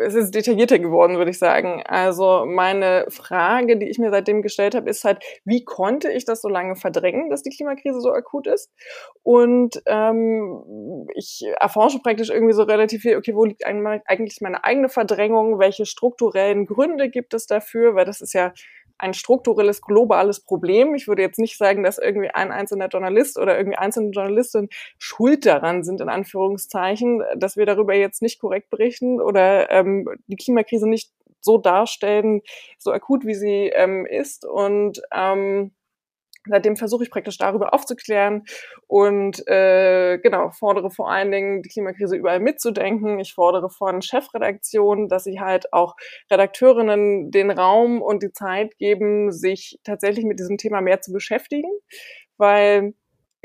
es 0.00 0.14
ist 0.14 0.34
detaillierter 0.34 0.78
geworden, 0.78 1.16
würde 1.16 1.30
ich 1.30 1.38
sagen. 1.38 1.82
Also 1.86 2.44
meine 2.46 3.06
Frage, 3.08 3.76
die 3.76 3.88
ich 3.88 3.98
mir 3.98 4.10
seitdem 4.10 4.42
gestellt 4.42 4.74
habe, 4.74 4.88
ist 4.88 5.04
halt, 5.04 5.22
wie 5.44 5.64
konnte 5.64 6.10
ich 6.10 6.24
das 6.24 6.42
so 6.42 6.48
lange 6.48 6.76
verdrängen, 6.76 7.30
dass 7.30 7.42
die 7.42 7.50
Klimakrise 7.50 8.00
so 8.00 8.12
akut 8.12 8.46
ist? 8.46 8.70
Und 9.22 9.82
ähm, 9.86 11.06
ich 11.14 11.44
erforsche 11.60 11.98
praktisch 12.00 12.30
irgendwie 12.30 12.54
so 12.54 12.62
relativ 12.62 13.02
viel, 13.02 13.16
okay, 13.16 13.34
wo 13.34 13.44
liegt 13.44 13.66
eigentlich 13.66 14.40
meine 14.40 14.64
eigene 14.64 14.88
Verdrängung? 14.88 15.58
Welche 15.58 15.86
strukturellen 15.86 16.66
Gründe 16.66 17.08
gibt 17.08 17.34
es 17.34 17.46
dafür? 17.46 17.94
Weil 17.94 18.04
das 18.04 18.20
ist 18.20 18.34
ja 18.34 18.52
ein 18.98 19.14
strukturelles, 19.14 19.82
globales 19.82 20.40
Problem. 20.40 20.94
Ich 20.94 21.08
würde 21.08 21.22
jetzt 21.22 21.38
nicht 21.38 21.58
sagen, 21.58 21.82
dass 21.82 21.98
irgendwie 21.98 22.30
ein 22.30 22.50
einzelner 22.50 22.88
Journalist 22.88 23.38
oder 23.38 23.56
irgendwie 23.56 23.78
einzelne 23.78 24.10
Journalistin 24.10 24.68
schuld 24.98 25.46
daran 25.46 25.84
sind, 25.84 26.00
in 26.00 26.08
Anführungszeichen, 26.08 27.22
dass 27.36 27.56
wir 27.56 27.66
darüber 27.66 27.94
jetzt 27.94 28.22
nicht 28.22 28.40
korrekt 28.40 28.70
berichten 28.70 29.20
oder 29.20 29.70
ähm, 29.70 30.08
die 30.26 30.36
Klimakrise 30.36 30.88
nicht 30.88 31.10
so 31.40 31.58
darstellen, 31.58 32.42
so 32.78 32.90
akut 32.90 33.24
wie 33.24 33.34
sie 33.34 33.70
ähm, 33.74 34.06
ist. 34.06 34.44
Und 34.44 35.00
ähm, 35.12 35.72
Seitdem 36.48 36.76
versuche 36.76 37.04
ich 37.04 37.10
praktisch 37.10 37.38
darüber 37.38 37.74
aufzuklären 37.74 38.44
und 38.86 39.46
äh, 39.48 40.18
genau 40.18 40.50
fordere 40.50 40.90
vor 40.90 41.10
allen 41.10 41.30
Dingen 41.30 41.62
die 41.62 41.68
Klimakrise 41.68 42.16
überall 42.16 42.40
mitzudenken. 42.40 43.18
Ich 43.18 43.34
fordere 43.34 43.70
von 43.70 44.02
Chefredaktionen, 44.02 45.08
dass 45.08 45.24
sie 45.24 45.40
halt 45.40 45.72
auch 45.72 45.96
Redakteurinnen 46.30 47.30
den 47.30 47.50
Raum 47.50 48.02
und 48.02 48.22
die 48.22 48.32
Zeit 48.32 48.76
geben, 48.78 49.32
sich 49.32 49.78
tatsächlich 49.84 50.24
mit 50.24 50.38
diesem 50.38 50.58
Thema 50.58 50.80
mehr 50.80 51.00
zu 51.00 51.12
beschäftigen, 51.12 51.70
weil 52.36 52.94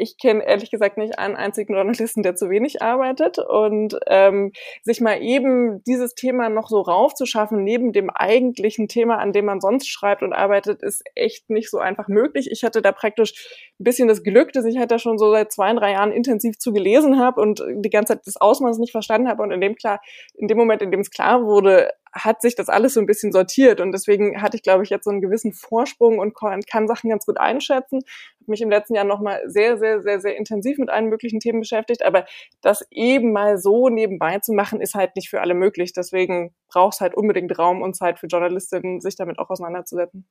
ich 0.01 0.17
kenne 0.17 0.43
ehrlich 0.43 0.71
gesagt 0.71 0.97
nicht 0.97 1.19
einen 1.19 1.35
einzigen 1.35 1.75
Journalisten, 1.75 2.23
der 2.23 2.35
zu 2.35 2.49
wenig 2.49 2.81
arbeitet. 2.81 3.37
Und 3.37 3.97
ähm, 4.07 4.51
sich 4.81 4.99
mal 4.99 5.21
eben 5.21 5.83
dieses 5.83 6.15
Thema 6.15 6.49
noch 6.49 6.69
so 6.69 6.81
raufzuschaffen, 6.81 7.63
neben 7.63 7.93
dem 7.93 8.09
eigentlichen 8.09 8.87
Thema, 8.87 9.19
an 9.19 9.31
dem 9.31 9.45
man 9.45 9.61
sonst 9.61 9.87
schreibt 9.87 10.23
und 10.23 10.33
arbeitet, 10.33 10.81
ist 10.81 11.03
echt 11.13 11.49
nicht 11.51 11.69
so 11.69 11.77
einfach 11.77 12.07
möglich. 12.07 12.49
Ich 12.51 12.63
hatte 12.63 12.81
da 12.81 12.91
praktisch 12.91 13.33
ein 13.79 13.83
bisschen 13.83 14.07
das 14.07 14.23
Glück, 14.23 14.53
dass 14.53 14.65
ich 14.65 14.79
halt 14.79 14.89
da 14.89 14.97
schon 14.97 15.19
so 15.19 15.31
seit 15.31 15.51
zwei, 15.51 15.71
drei 15.73 15.91
Jahren 15.91 16.11
intensiv 16.11 16.57
zu 16.57 16.73
gelesen 16.73 17.19
habe 17.19 17.39
und 17.39 17.63
die 17.75 17.89
ganze 17.91 18.13
Zeit 18.15 18.25
das 18.25 18.37
Ausmaß 18.37 18.79
nicht 18.79 18.91
verstanden 18.91 19.27
habe. 19.29 19.43
Und 19.43 19.51
in 19.51 19.61
dem 19.61 19.75
klar, 19.75 20.01
in 20.33 20.47
dem 20.47 20.57
Moment, 20.57 20.81
in 20.81 20.89
dem 20.89 21.01
es 21.01 21.11
klar 21.11 21.43
wurde, 21.43 21.91
hat 22.13 22.41
sich 22.41 22.55
das 22.55 22.69
alles 22.69 22.93
so 22.93 22.99
ein 22.99 23.05
bisschen 23.05 23.31
sortiert 23.31 23.79
und 23.79 23.91
deswegen 23.91 24.41
hatte 24.41 24.57
ich, 24.57 24.63
glaube 24.63 24.83
ich, 24.83 24.89
jetzt 24.89 25.05
so 25.05 25.09
einen 25.09 25.21
gewissen 25.21 25.53
Vorsprung 25.53 26.19
und 26.19 26.35
kann 26.35 26.87
Sachen 26.87 27.09
ganz 27.09 27.25
gut 27.25 27.37
einschätzen. 27.37 28.01
Habe 28.41 28.51
mich 28.51 28.61
im 28.61 28.69
letzten 28.69 28.95
Jahr 28.95 29.05
nochmal 29.05 29.41
sehr, 29.45 29.77
sehr, 29.77 30.01
sehr, 30.01 30.19
sehr 30.19 30.35
intensiv 30.37 30.77
mit 30.77 30.89
allen 30.89 31.07
möglichen 31.07 31.39
Themen 31.39 31.61
beschäftigt, 31.61 32.03
aber 32.03 32.25
das 32.61 32.85
eben 32.91 33.31
mal 33.31 33.57
so 33.57 33.89
nebenbei 33.89 34.39
zu 34.39 34.53
machen, 34.53 34.81
ist 34.81 34.95
halt 34.95 35.15
nicht 35.15 35.29
für 35.29 35.41
alle 35.41 35.53
möglich. 35.53 35.93
Deswegen 35.93 36.53
braucht 36.67 36.95
es 36.95 37.01
halt 37.01 37.15
unbedingt 37.15 37.57
Raum 37.57 37.81
und 37.81 37.95
Zeit 37.95 38.19
für 38.19 38.27
Journalistinnen, 38.27 38.99
sich 38.99 39.15
damit 39.15 39.39
auch 39.39 39.49
auseinanderzusetzen. 39.49 40.27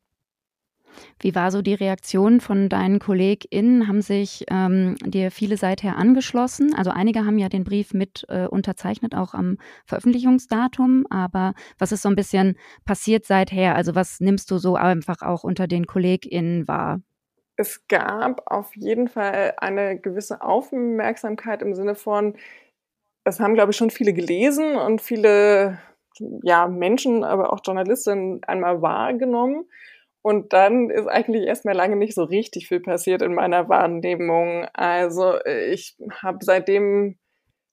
Wie 1.18 1.35
war 1.35 1.50
so 1.50 1.62
die 1.62 1.75
Reaktion 1.75 2.40
von 2.40 2.68
deinen 2.68 2.99
KollegInnen? 2.99 3.88
Haben 3.88 4.02
sich 4.02 4.44
ähm, 4.50 4.97
dir 5.04 5.30
viele 5.30 5.56
seither 5.56 5.97
angeschlossen? 5.97 6.75
Also 6.75 6.90
einige 6.90 7.25
haben 7.25 7.38
ja 7.38 7.49
den 7.49 7.64
Brief 7.64 7.94
mit 7.94 8.25
äh, 8.28 8.47
unterzeichnet, 8.47 9.14
auch 9.14 9.35
am 9.35 9.59
Veröffentlichungsdatum. 9.87 11.06
Aber 11.11 11.54
was 11.78 11.92
ist 11.92 12.02
so 12.02 12.09
ein 12.09 12.16
bisschen 12.16 12.56
passiert 12.85 13.25
seither? 13.25 13.75
Also 13.75 13.94
was 13.94 14.20
nimmst 14.20 14.50
du 14.50 14.59
so 14.59 14.76
einfach 14.76 15.23
auch 15.23 15.44
unter 15.44 15.66
den 15.66 15.87
KollegInnen 15.87 16.68
wahr? 16.68 17.00
Es 17.56 17.87
gab 17.88 18.50
auf 18.50 18.75
jeden 18.75 19.09
Fall 19.09 19.54
eine 19.59 19.99
gewisse 19.99 20.40
Aufmerksamkeit 20.40 21.61
im 21.61 21.75
Sinne 21.75 21.94
von, 21.94 22.35
es 23.25 23.38
haben, 23.38 23.54
glaube 23.54 23.73
ich, 23.73 23.76
schon 23.76 23.90
viele 23.90 24.14
gelesen 24.14 24.76
und 24.76 25.02
viele 25.02 25.78
ja, 26.42 26.66
Menschen, 26.68 27.25
aber 27.25 27.52
auch 27.52 27.61
Journalistinnen 27.64 28.42
einmal 28.44 28.82
wahrgenommen. 28.82 29.66
Und 30.22 30.52
dann 30.52 30.90
ist 30.90 31.06
eigentlich 31.06 31.46
erstmal 31.46 31.74
lange 31.74 31.96
nicht 31.96 32.14
so 32.14 32.24
richtig 32.24 32.68
viel 32.68 32.80
passiert 32.80 33.22
in 33.22 33.34
meiner 33.34 33.68
Wahrnehmung. 33.68 34.66
Also 34.74 35.34
äh, 35.44 35.72
ich 35.72 35.96
habe 36.22 36.44
seitdem 36.44 37.16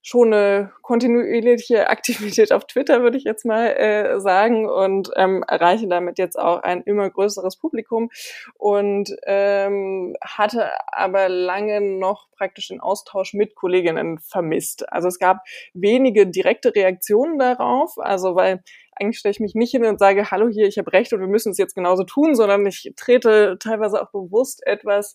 schon 0.08 0.34
eine 0.34 0.72
kontinuierliche 0.84 1.90
Aktivität 1.90 2.54
auf 2.54 2.66
Twitter, 2.66 3.02
würde 3.02 3.18
ich 3.18 3.26
jetzt 3.26 3.46
mal 3.46 3.68
äh, 3.68 4.22
sagen, 4.22 4.70
und 4.70 5.12
ähm, 5.18 5.44
erreiche 5.46 5.90
damit 5.90 6.18
jetzt 6.18 6.40
auch 6.40 6.64
ein 6.64 6.82
immer 6.84 7.10
größeres 7.10 7.58
Publikum 7.58 8.10
und 8.56 9.14
ähm, 9.26 10.16
hatte 10.22 10.72
aber 10.88 11.28
lange 11.28 11.82
noch 11.82 12.32
praktisch 12.32 12.70
den 12.70 12.80
Austausch 12.80 13.34
mit 13.34 13.56
Kolleginnen 13.56 14.20
vermisst. 14.20 14.90
Also 14.94 15.10
es 15.10 15.20
gab 15.20 15.42
wenige 15.74 16.26
direkte 16.26 16.74
Reaktionen 16.74 17.38
darauf, 17.38 17.98
also 17.98 18.36
weil 18.36 18.64
eigentlich 19.00 19.20
stelle 19.20 19.32
ich 19.32 19.40
mich 19.40 19.56
nicht 19.56 19.72
hin 19.72 19.86
und 19.86 20.00
sage, 20.00 20.32
hallo 20.32 20.50
hier, 20.50 20.68
ich 20.68 20.78
habe 20.78 20.92
recht 20.94 21.14
und 21.14 21.20
wir 21.20 21.28
müssen 21.28 21.52
es 21.52 21.58
jetzt 21.58 21.76
genauso 21.76 22.04
tun, 22.04 22.36
sondern 22.36 22.66
ich 22.66 22.94
trete 22.96 23.58
teilweise 23.60 24.02
auch 24.02 24.12
bewusst 24.12 24.66
etwas 24.66 25.14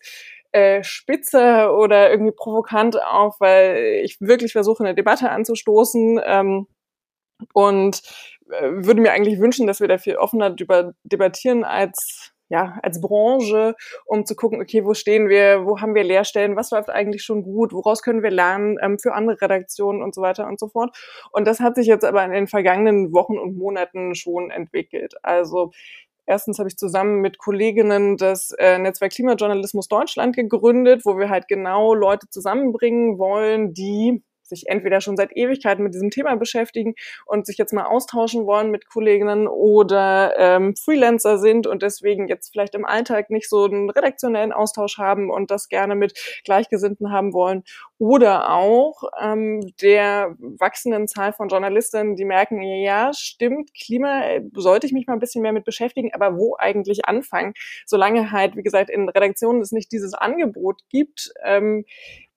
äh, 0.53 0.83
spitze 0.83 1.71
oder 1.73 2.11
irgendwie 2.11 2.33
provokant 2.33 3.03
auf, 3.03 3.37
weil 3.41 4.03
ich 4.05 4.21
wirklich 4.21 4.53
versuche, 4.53 4.85
eine 4.85 4.95
Debatte 4.95 5.31
anzustoßen 5.31 6.21
ähm, 6.25 6.67
und 7.55 8.03
äh, 8.51 8.71
würde 8.71 9.01
mir 9.01 9.13
eigentlich 9.13 9.41
wünschen, 9.41 9.67
dass 9.67 9.81
wir 9.81 9.89
da 9.89 9.99
viel 9.99 10.17
offener 10.17 10.55
debattieren 11.05 11.65
als 11.65 12.32
ja, 12.53 12.79
als 12.83 13.01
Branche, 13.01 13.75
um 14.05 14.27
zu 14.27 14.37
gucken, 14.37 14.61
okay, 14.61 14.85
wo 14.85 14.93
stehen 14.93 15.31
wir, 15.31 15.65
wo 15.65 15.81
haben 15.81 15.95
wir 15.95 16.05
Leerstellen, 16.05 16.55
was 16.55 16.71
läuft 16.71 16.91
eigentlich 16.91 17.25
schon 17.25 17.45
gut, 17.45 17.73
woraus 17.73 18.03
können 18.03 18.23
wir 18.23 18.31
lernen 18.31 18.77
ähm, 18.83 18.99
für 18.99 19.15
andere 19.15 19.41
Redaktionen 19.41 20.03
und 20.03 20.15
so 20.15 20.21
weiter 20.21 20.47
und 20.47 20.61
so 20.61 20.69
fort. 20.69 20.95
Und 21.31 21.47
das 21.47 21.61
hat 21.61 21.77
sich 21.77 21.87
jetzt 21.87 22.05
aber 22.05 22.23
in 22.27 22.31
den 22.31 22.49
vergangenen 22.49 23.15
Wochen 23.15 23.39
und 23.39 23.57
Monaten 23.57 24.15
schon 24.15 24.51
entwickelt. 24.51 25.15
Also 25.23 25.71
Erstens 26.25 26.61
habe 26.61 26.69
ich 26.69 26.77
zusammen 26.77 27.21
mit 27.21 27.39
Kolleginnen 27.39 28.17
das 28.17 28.53
äh, 28.57 28.79
Netzwerk 28.79 29.11
Klimajournalismus 29.11 29.89
Deutschland 29.89 30.37
gegründet, 30.37 31.05
wo 31.05 31.19
wir 31.19 31.29
halt 31.29 31.49
genau 31.49 31.95
Leute 31.95 32.29
zusammenbringen 32.29 33.19
wollen, 33.19 33.75
die 33.75 34.23
sich 34.43 34.69
entweder 34.69 35.01
schon 35.01 35.17
seit 35.17 35.37
Ewigkeiten 35.37 35.83
mit 35.83 35.95
diesem 35.95 36.11
Thema 36.11 36.37
beschäftigen 36.37 36.95
und 37.27 37.47
sich 37.47 37.59
jetzt 37.59 37.73
mal 37.73 37.85
austauschen 37.85 38.47
wollen 38.47 38.71
mit 38.71 38.89
Kolleginnen 38.89 39.49
oder 39.49 40.35
ähm, 40.37 40.75
Freelancer 40.77 41.39
sind 41.39 41.67
und 41.67 41.83
deswegen 41.83 42.29
jetzt 42.29 42.51
vielleicht 42.51 42.75
im 42.75 42.85
Alltag 42.85 43.31
nicht 43.31 43.49
so 43.49 43.65
einen 43.65 43.91
redaktionellen 43.91 44.53
Austausch 44.53 44.99
haben 44.99 45.31
und 45.31 45.51
das 45.51 45.69
gerne 45.69 45.95
mit 45.95 46.19
Gleichgesinnten 46.45 47.13
haben 47.13 47.33
wollen. 47.33 47.65
Oder 47.99 48.53
auch 48.53 49.05
ähm, 49.21 49.73
der 49.81 50.35
wachsenden 50.39 51.07
Zahl 51.07 51.33
von 51.33 51.49
Journalistinnen, 51.49 52.17
die 52.17 52.25
merken, 52.25 52.61
ja, 52.61 53.13
stimmt, 53.13 53.71
Klima, 53.75 54.23
sollte 54.55 54.87
ich 54.87 54.93
mich 54.93 55.07
mal 55.07 55.13
ein 55.15 55.21
bisschen 55.21 55.43
mehr 55.43 55.53
mit 55.53 55.65
beschäftigen, 55.65 56.13
aber 56.13 56.37
wo 56.37 56.57
eigentlich 56.59 57.05
anfangen? 57.05 57.55
Solange 57.87 58.33
halt, 58.33 58.57
wie 58.57 58.63
gesagt, 58.63 58.91
in 58.91 59.09
Redaktionen 59.09 59.61
es 59.61 59.73
nicht 59.73 59.93
dieses 59.93 60.15
Angebot 60.15 60.81
gibt, 60.91 61.33
ähm, 61.45 61.85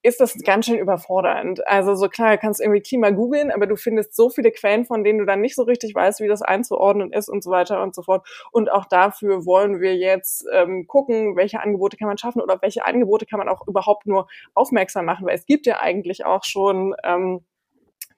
ist 0.05 0.19
das 0.19 0.37
ganz 0.43 0.67
schön 0.67 0.77
überfordernd. 0.77 1.67
Also 1.67 1.95
so 1.95 2.07
klar, 2.07 2.31
du 2.31 2.37
kannst 2.37 2.61
irgendwie 2.61 2.81
Klima 2.81 3.09
googeln, 3.09 3.51
aber 3.51 3.67
du 3.67 3.75
findest 3.75 4.15
so 4.15 4.29
viele 4.29 4.51
Quellen, 4.51 4.85
von 4.85 5.03
denen 5.03 5.19
du 5.19 5.25
dann 5.25 5.41
nicht 5.41 5.55
so 5.55 5.63
richtig 5.63 5.95
weißt, 5.95 6.21
wie 6.21 6.27
das 6.27 6.41
einzuordnen 6.41 7.11
ist 7.11 7.27
und 7.27 7.43
so 7.43 7.49
weiter 7.49 7.81
und 7.81 7.95
so 7.95 8.03
fort. 8.03 8.27
Und 8.51 8.71
auch 8.71 8.85
dafür 8.85 9.45
wollen 9.45 9.81
wir 9.81 9.95
jetzt 9.95 10.45
ähm, 10.53 10.85
gucken, 10.87 11.35
welche 11.35 11.59
Angebote 11.59 11.97
kann 11.97 12.07
man 12.07 12.17
schaffen 12.17 12.41
oder 12.41 12.61
welche 12.61 12.85
Angebote 12.85 13.25
kann 13.25 13.39
man 13.39 13.49
auch 13.49 13.67
überhaupt 13.67 14.05
nur 14.05 14.27
aufmerksam 14.53 15.05
machen, 15.05 15.25
weil 15.25 15.35
es 15.35 15.45
gibt 15.45 15.65
ja 15.65 15.79
eigentlich 15.79 16.25
auch 16.25 16.43
schon 16.43 16.95
ähm, 17.03 17.43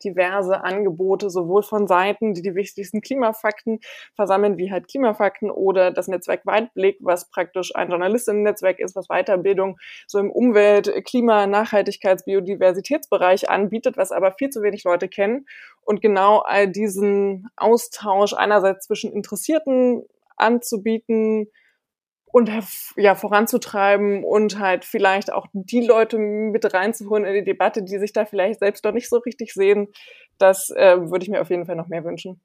diverse 0.04 0.64
Angebote, 0.64 1.30
sowohl 1.30 1.64
von 1.64 1.88
Seiten, 1.88 2.34
die 2.34 2.42
die 2.42 2.56
wichtigsten 2.56 3.02
Klimafakten 3.02 3.80
versammeln, 4.16 4.58
wie 4.58 4.72
halt 4.72 4.88
Klimafakten 4.88 5.52
oder 5.52 5.92
das 5.92 6.08
Netzwerk 6.08 6.46
Weitblick, 6.46 6.98
was 7.02 7.30
praktisch 7.30 7.76
ein 7.76 7.90
Journalistinnen-Netzwerk 7.90 8.80
ist, 8.80 8.96
was 8.96 9.08
Weiterbildung 9.08 9.78
so 10.08 10.20
im 10.20 10.32
Umwelt-, 10.32 10.92
Klima-, 11.06 11.46
Nachhaltigkeits-, 11.46 12.26
Biodiversitätsbereich 12.26 13.50
anbietet, 13.50 13.98
was 13.98 14.12
aber 14.12 14.32
viel 14.32 14.50
zu 14.50 14.62
wenig 14.62 14.84
Leute 14.84 15.08
kennen. 15.08 15.46
Und 15.84 16.02
genau 16.02 16.40
all 16.40 16.68
diesen 16.68 17.48
Austausch 17.56 18.34
einerseits 18.34 18.88
zwischen 18.88 19.12
Interessierten 19.12 20.04
anzubieten, 20.36 21.50
und 22.38 22.52
ja, 22.98 23.16
voranzutreiben 23.16 24.24
und 24.24 24.60
halt 24.60 24.86
vielleicht 24.86 25.34
auch 25.34 25.48
die 25.54 25.82
Leute 25.82 26.20
mit 26.20 26.72
reinzuholen 26.72 27.26
in 27.26 27.34
die 27.34 27.44
Debatte, 27.44 27.82
die 27.82 27.98
sich 27.98 28.14
da 28.14 28.26
vielleicht 28.26 28.60
selbst 28.60 28.84
noch 28.86 28.92
nicht 28.92 29.10
so 29.10 29.18
richtig 29.18 29.54
sehen. 29.54 29.88
Das 30.38 30.70
äh, 30.70 30.98
würde 31.10 31.24
ich 31.24 31.32
mir 31.32 31.42
auf 31.42 31.50
jeden 31.50 31.66
Fall 31.66 31.76
noch 31.76 31.88
mehr 31.88 32.04
wünschen. 32.04 32.40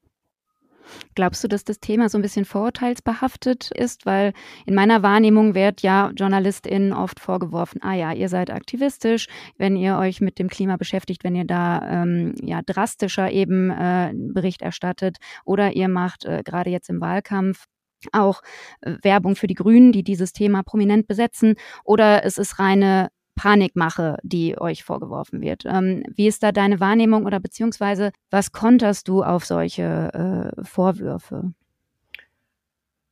Glaubst 1.15 1.45
du, 1.45 1.49
dass 1.49 1.65
das 1.65 1.79
Thema 1.79 2.09
so 2.09 2.17
ein 2.17 2.23
bisschen 2.23 2.47
vorurteilsbehaftet 2.47 3.71
ist? 3.71 4.07
Weil 4.07 4.33
in 4.65 4.75
meiner 4.75 5.03
Wahrnehmung 5.03 5.55
wird 5.55 5.83
ja 5.83 6.11
JournalistInnen 6.17 6.95
oft 6.95 7.21
vorgeworfen, 7.21 7.83
ah 7.83 7.95
ja, 7.95 8.13
ihr 8.13 8.31
seid 8.31 8.51
aktivistisch, 8.51 9.27
wenn 9.59 9.77
ihr 9.77 9.99
euch 9.99 10.23
mit 10.23 10.39
dem 10.39 10.49
Klima 10.49 10.79
beschäftigt, 10.79 11.23
wenn 11.23 11.37
ihr 11.37 11.45
da 11.45 12.03
ähm, 12.03 12.35
ja 12.43 12.63
drastischer 12.65 13.31
eben 13.31 13.71
äh, 13.71 14.13
Bericht 14.15 14.63
erstattet 14.63 15.19
oder 15.45 15.73
ihr 15.73 15.89
macht 15.89 16.25
äh, 16.25 16.43
gerade 16.43 16.71
jetzt 16.71 16.89
im 16.89 17.01
Wahlkampf 17.01 17.67
auch 18.13 18.43
äh, 18.81 18.97
Werbung 19.03 19.37
für 19.37 19.47
die 19.47 19.55
Grünen, 19.55 19.93
die 19.93 20.03
dieses 20.03 20.33
Thema 20.33 20.63
prominent 20.63 21.07
besetzen, 21.07 21.55
oder 21.85 22.25
es 22.25 22.39
ist 22.39 22.59
reine 22.59 23.09
Panikmache, 23.35 24.19
die 24.23 24.61
euch 24.61 24.85
vorgeworfen 24.85 25.41
wird. 25.41 25.65
Ähm, 25.65 26.05
wie 26.15 26.27
ist 26.27 26.43
da 26.43 26.53
deine 26.53 26.81
Wahrnehmung 26.81 27.25
oder 27.25 27.41
beziehungsweise 27.41 28.13
was 28.31 28.53
konterst 28.53 29.09
du 29.09 29.23
auf 29.23 29.45
solche 29.45 30.53
äh, 30.59 30.65
Vorwürfe? 30.65 31.53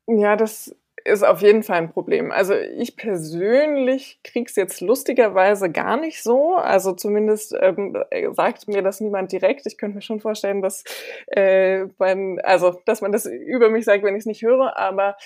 Ja, 0.06 0.36
das 0.36 0.74
ist 1.04 1.22
auf 1.22 1.42
jeden 1.42 1.62
Fall 1.62 1.78
ein 1.78 1.92
Problem. 1.92 2.30
Also 2.32 2.54
ich 2.54 2.96
persönlich 2.96 4.20
krieg's 4.24 4.56
jetzt 4.56 4.80
lustigerweise 4.80 5.70
gar 5.70 5.96
nicht 5.96 6.22
so. 6.22 6.54
Also 6.54 6.92
zumindest 6.92 7.54
ähm, 7.60 7.96
sagt 8.32 8.68
mir 8.68 8.82
das 8.82 9.00
niemand 9.00 9.32
direkt. 9.32 9.66
Ich 9.66 9.78
könnte 9.78 9.96
mir 9.96 10.02
schon 10.02 10.20
vorstellen, 10.20 10.62
dass 10.62 10.84
äh, 11.28 11.84
man, 11.98 12.38
also 12.40 12.80
dass 12.84 13.00
man 13.00 13.12
das 13.12 13.26
über 13.26 13.70
mich 13.70 13.84
sagt, 13.84 14.04
wenn 14.04 14.14
ich 14.14 14.20
es 14.20 14.26
nicht 14.26 14.42
höre. 14.42 14.76
Aber 14.76 15.16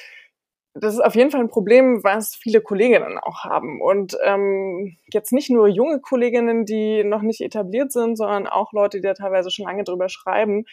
das 0.74 0.94
ist 0.94 1.00
auf 1.00 1.14
jeden 1.14 1.30
Fall 1.30 1.40
ein 1.40 1.48
Problem, 1.48 2.02
was 2.02 2.34
viele 2.34 2.60
Kolleginnen 2.60 3.18
auch 3.18 3.44
haben. 3.44 3.80
Und 3.80 4.18
ähm, 4.24 4.96
jetzt 5.12 5.32
nicht 5.32 5.50
nur 5.50 5.68
junge 5.68 6.00
Kolleginnen, 6.00 6.66
die 6.66 7.04
noch 7.04 7.22
nicht 7.22 7.40
etabliert 7.40 7.92
sind, 7.92 8.16
sondern 8.16 8.48
auch 8.48 8.72
Leute, 8.72 8.98
die 8.98 9.06
da 9.06 9.14
teilweise 9.14 9.50
schon 9.50 9.66
lange 9.66 9.84
drüber 9.84 10.08
schreiben. 10.08 10.64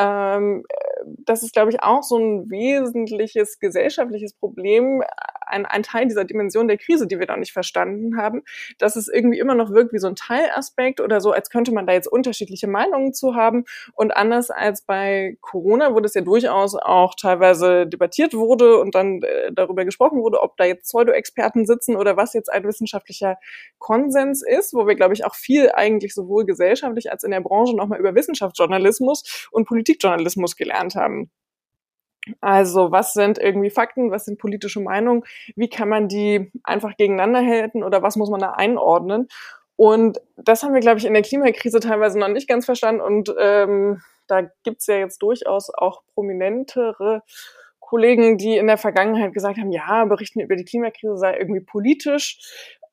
Ähm, 0.00 0.64
das 1.04 1.42
ist, 1.42 1.52
glaube 1.52 1.70
ich, 1.70 1.82
auch 1.82 2.02
so 2.02 2.16
ein 2.16 2.50
wesentliches 2.50 3.58
gesellschaftliches 3.58 4.34
Problem, 4.34 5.02
ein, 5.46 5.66
ein 5.66 5.82
Teil 5.82 6.06
dieser 6.06 6.24
Dimension 6.24 6.68
der 6.68 6.78
Krise, 6.78 7.06
die 7.06 7.18
wir 7.18 7.26
noch 7.26 7.36
nicht 7.36 7.52
verstanden 7.52 8.16
haben, 8.16 8.42
dass 8.78 8.96
es 8.96 9.08
irgendwie 9.08 9.38
immer 9.38 9.54
noch 9.54 9.70
wirkt 9.70 9.92
wie 9.92 9.98
so 9.98 10.06
ein 10.06 10.16
Teilaspekt 10.16 11.00
oder 11.00 11.20
so, 11.20 11.32
als 11.32 11.50
könnte 11.50 11.72
man 11.72 11.86
da 11.86 11.92
jetzt 11.92 12.06
unterschiedliche 12.06 12.68
Meinungen 12.68 13.12
zu 13.12 13.34
haben. 13.34 13.64
Und 13.94 14.16
anders 14.16 14.50
als 14.50 14.82
bei 14.82 15.36
Corona, 15.40 15.94
wo 15.94 16.00
das 16.00 16.14
ja 16.14 16.20
durchaus 16.20 16.74
auch 16.76 17.14
teilweise 17.14 17.86
debattiert 17.86 18.34
wurde 18.34 18.78
und 18.78 18.94
dann 18.94 19.22
äh, 19.22 19.52
darüber 19.52 19.84
gesprochen 19.84 20.22
wurde, 20.22 20.40
ob 20.40 20.56
da 20.56 20.64
jetzt 20.64 20.84
Pseudo-Experten 20.84 21.66
sitzen 21.66 21.96
oder 21.96 22.16
was 22.16 22.34
jetzt 22.34 22.52
ein 22.52 22.64
wissenschaftlicher 22.64 23.36
Konsens 23.78 24.42
ist, 24.42 24.72
wo 24.72 24.86
wir, 24.86 24.94
glaube 24.94 25.14
ich, 25.14 25.24
auch 25.24 25.34
viel 25.34 25.70
eigentlich 25.72 26.14
sowohl 26.14 26.44
gesellschaftlich 26.44 27.10
als 27.10 27.24
in 27.24 27.30
der 27.32 27.40
Branche 27.40 27.76
nochmal 27.76 27.98
über 27.98 28.14
Wissenschaftsjournalismus 28.14 29.48
und 29.50 29.66
Politikjournalismus 29.90 30.56
gelernt 30.56 30.94
haben. 30.94 31.30
Also 32.40 32.92
was 32.92 33.14
sind 33.14 33.38
irgendwie 33.38 33.70
Fakten, 33.70 34.10
was 34.10 34.26
sind 34.26 34.38
politische 34.38 34.80
Meinungen, 34.80 35.24
wie 35.56 35.68
kann 35.68 35.88
man 35.88 36.06
die 36.08 36.52
einfach 36.64 36.96
gegeneinander 36.96 37.44
halten 37.44 37.82
oder 37.82 38.02
was 38.02 38.16
muss 38.16 38.30
man 38.30 38.40
da 38.40 38.52
einordnen? 38.52 39.28
Und 39.76 40.20
das 40.36 40.62
haben 40.62 40.74
wir, 40.74 40.80
glaube 40.80 40.98
ich, 40.98 41.06
in 41.06 41.14
der 41.14 41.22
Klimakrise 41.22 41.80
teilweise 41.80 42.18
noch 42.18 42.28
nicht 42.28 42.46
ganz 42.46 42.66
verstanden. 42.66 43.00
Und 43.00 43.34
ähm, 43.38 44.02
da 44.28 44.42
gibt's 44.62 44.86
ja 44.86 44.96
jetzt 44.96 45.22
durchaus 45.22 45.70
auch 45.72 46.02
prominentere 46.12 47.22
Kollegen, 47.80 48.36
die 48.36 48.58
in 48.58 48.66
der 48.66 48.76
Vergangenheit 48.76 49.32
gesagt 49.32 49.58
haben, 49.58 49.72
ja, 49.72 50.04
berichten 50.04 50.40
über 50.40 50.54
die 50.54 50.66
Klimakrise 50.66 51.16
sei 51.16 51.38
irgendwie 51.38 51.62
politisch 51.62 52.38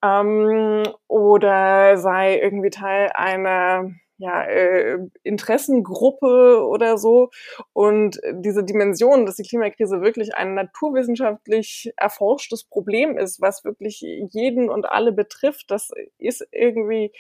ähm, 0.02 0.84
oder 1.08 1.98
sei 1.98 2.40
irgendwie 2.40 2.70
Teil 2.70 3.12
einer 3.14 3.92
ja, 4.18 4.44
äh, 4.44 4.98
Interessengruppe 5.24 6.66
oder 6.68 6.98
so. 6.98 7.30
Und 7.74 8.20
diese 8.34 8.64
Dimension, 8.64 9.26
dass 9.26 9.36
die 9.36 9.44
Klimakrise 9.44 10.02
wirklich 10.02 10.36
ein 10.36 10.54
naturwissenschaftlich 10.56 11.92
erforschtes 11.98 12.64
Problem 12.64 13.18
ist, 13.18 13.42
was 13.42 13.64
wirklich 13.64 14.02
jeden 14.02 14.70
und 14.70 14.88
alle 14.90 15.12
betrifft, 15.12 15.70
das 15.72 15.92
ist 16.18 16.46
irgendwie 16.52 17.12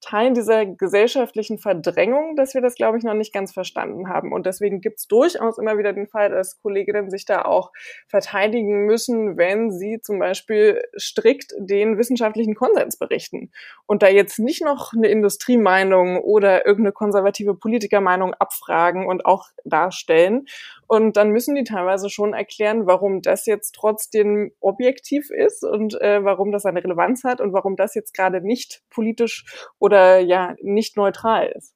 Teil 0.00 0.32
dieser 0.32 0.66
gesellschaftlichen 0.66 1.58
Verdrängung, 1.58 2.36
dass 2.36 2.54
wir 2.54 2.60
das, 2.60 2.74
glaube 2.74 2.98
ich, 2.98 3.04
noch 3.04 3.14
nicht 3.14 3.32
ganz 3.32 3.52
verstanden 3.52 4.08
haben. 4.08 4.32
Und 4.32 4.46
deswegen 4.46 4.80
gibt 4.80 4.98
es 4.98 5.06
durchaus 5.06 5.58
immer 5.58 5.76
wieder 5.76 5.92
den 5.92 6.06
Fall, 6.06 6.30
dass 6.30 6.60
Kolleginnen 6.62 7.10
sich 7.10 7.24
da 7.24 7.42
auch 7.42 7.70
verteidigen 8.08 8.86
müssen, 8.86 9.36
wenn 9.36 9.70
sie 9.70 10.00
zum 10.00 10.18
Beispiel 10.18 10.82
strikt 10.98 11.54
den 11.58 11.98
wissenschaftlichen 11.98 12.54
Konsens 12.54 12.96
berichten 12.96 13.50
und 13.86 14.02
da 14.02 14.08
jetzt 14.08 14.38
nicht 14.38 14.64
noch 14.64 14.92
eine 14.92 15.08
Industriemeinung 15.08 16.18
oder 16.18 16.66
irgendeine 16.66 16.92
konservative 16.92 17.54
Politikermeinung 17.54 18.34
abfragen 18.34 19.06
und 19.06 19.26
auch 19.26 19.48
darstellen. 19.64 20.46
Und 20.86 21.16
dann 21.16 21.30
müssen 21.30 21.54
die 21.54 21.62
teilweise 21.62 22.10
schon 22.10 22.34
erklären, 22.34 22.86
warum 22.86 23.22
das 23.22 23.46
jetzt 23.46 23.76
trotzdem 23.76 24.50
objektiv 24.58 25.30
ist 25.30 25.62
und 25.62 26.00
äh, 26.00 26.24
warum 26.24 26.50
das 26.50 26.64
eine 26.66 26.82
Relevanz 26.82 27.22
hat 27.22 27.40
und 27.40 27.52
warum 27.52 27.76
das 27.76 27.94
jetzt 27.94 28.12
gerade 28.12 28.40
nicht 28.40 28.82
politisch 28.90 29.44
oder 29.78 29.89
ja 29.96 30.54
nicht 30.60 30.96
neutral 30.96 31.52
ist. 31.54 31.74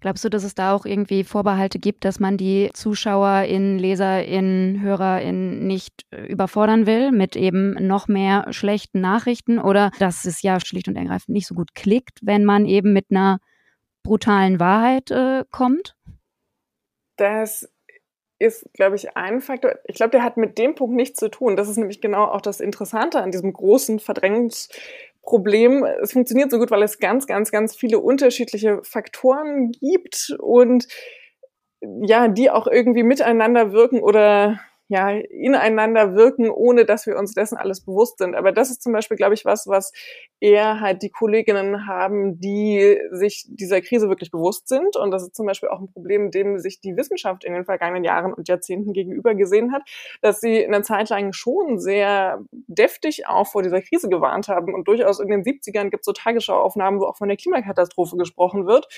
Glaubst 0.00 0.24
du, 0.24 0.28
dass 0.30 0.44
es 0.44 0.54
da 0.54 0.74
auch 0.74 0.86
irgendwie 0.86 1.24
Vorbehalte 1.24 1.78
gibt, 1.78 2.04
dass 2.04 2.20
man 2.20 2.36
die 2.36 2.70
ZuschauerInnen, 2.72 3.78
LeserInnen, 3.78 4.80
HörerInnen 4.80 5.66
nicht 5.66 6.06
äh, 6.10 6.26
überfordern 6.26 6.86
will 6.86 7.12
mit 7.12 7.36
eben 7.36 7.72
noch 7.86 8.08
mehr 8.08 8.46
schlechten 8.50 9.00
Nachrichten 9.00 9.58
oder 9.58 9.90
dass 9.98 10.24
es 10.24 10.42
ja 10.42 10.58
schlicht 10.60 10.88
und 10.88 10.96
ergreifend 10.96 11.30
nicht 11.30 11.46
so 11.46 11.54
gut 11.54 11.74
klickt, 11.74 12.18
wenn 12.22 12.44
man 12.44 12.66
eben 12.66 12.92
mit 12.92 13.06
einer 13.10 13.40
brutalen 14.02 14.58
Wahrheit 14.58 15.10
äh, 15.10 15.44
kommt? 15.50 15.96
Das 17.16 17.68
ist, 18.38 18.66
glaube 18.72 18.96
ich, 18.96 19.16
ein 19.18 19.42
Faktor. 19.42 19.74
Ich 19.84 19.96
glaube, 19.96 20.12
der 20.12 20.22
hat 20.22 20.38
mit 20.38 20.56
dem 20.56 20.74
Punkt 20.74 20.96
nichts 20.96 21.20
zu 21.20 21.28
tun. 21.28 21.56
Das 21.56 21.68
ist 21.68 21.76
nämlich 21.76 22.00
genau 22.00 22.24
auch 22.24 22.40
das 22.40 22.60
Interessante 22.60 23.22
an 23.22 23.30
diesem 23.30 23.52
großen 23.52 24.00
Verdrängungsproblem. 25.20 25.84
Es 26.02 26.12
funktioniert 26.12 26.50
so 26.50 26.58
gut, 26.58 26.70
weil 26.70 26.82
es 26.82 26.98
ganz, 26.98 27.26
ganz, 27.26 27.50
ganz 27.50 27.76
viele 27.76 27.98
unterschiedliche 27.98 28.80
Faktoren 28.82 29.72
gibt 29.72 30.34
und 30.38 30.86
ja, 31.80 32.28
die 32.28 32.50
auch 32.50 32.66
irgendwie 32.66 33.02
miteinander 33.02 33.72
wirken 33.72 34.00
oder 34.00 34.60
ja, 34.90 35.10
ineinander 35.10 36.16
wirken, 36.16 36.50
ohne 36.50 36.84
dass 36.84 37.06
wir 37.06 37.16
uns 37.16 37.32
dessen 37.32 37.56
alles 37.56 37.80
bewusst 37.84 38.18
sind. 38.18 38.34
Aber 38.34 38.50
das 38.50 38.70
ist 38.70 38.82
zum 38.82 38.92
Beispiel, 38.92 39.16
glaube 39.16 39.34
ich, 39.34 39.44
was, 39.44 39.68
was 39.68 39.92
eher 40.40 40.80
halt 40.80 41.02
die 41.02 41.10
Kolleginnen 41.10 41.86
haben, 41.86 42.40
die 42.40 42.98
sich 43.12 43.46
dieser 43.48 43.82
Krise 43.82 44.08
wirklich 44.08 44.32
bewusst 44.32 44.66
sind. 44.66 44.96
Und 44.96 45.12
das 45.12 45.22
ist 45.22 45.36
zum 45.36 45.46
Beispiel 45.46 45.68
auch 45.68 45.78
ein 45.78 45.92
Problem, 45.92 46.32
dem 46.32 46.58
sich 46.58 46.80
die 46.80 46.96
Wissenschaft 46.96 47.44
in 47.44 47.52
den 47.52 47.64
vergangenen 47.64 48.02
Jahren 48.02 48.34
und 48.34 48.48
Jahrzehnten 48.48 48.92
gegenüber 48.92 49.36
gesehen 49.36 49.72
hat, 49.72 49.82
dass 50.22 50.40
sie 50.40 50.58
in 50.58 50.74
einer 50.74 50.82
Zeit 50.82 51.08
lang 51.08 51.32
schon 51.32 51.78
sehr 51.78 52.42
deftig 52.50 53.28
auch 53.28 53.46
vor 53.46 53.62
dieser 53.62 53.82
Krise 53.82 54.08
gewarnt 54.08 54.48
haben. 54.48 54.74
Und 54.74 54.88
durchaus 54.88 55.20
in 55.20 55.28
den 55.28 55.44
70ern 55.44 55.90
gibt 55.90 56.00
es 56.00 56.06
so 56.06 56.12
Tagesschauaufnahmen, 56.12 56.98
wo 56.98 57.04
auch 57.04 57.16
von 57.16 57.28
der 57.28 57.36
Klimakatastrophe 57.36 58.16
gesprochen 58.16 58.66
wird. 58.66 58.88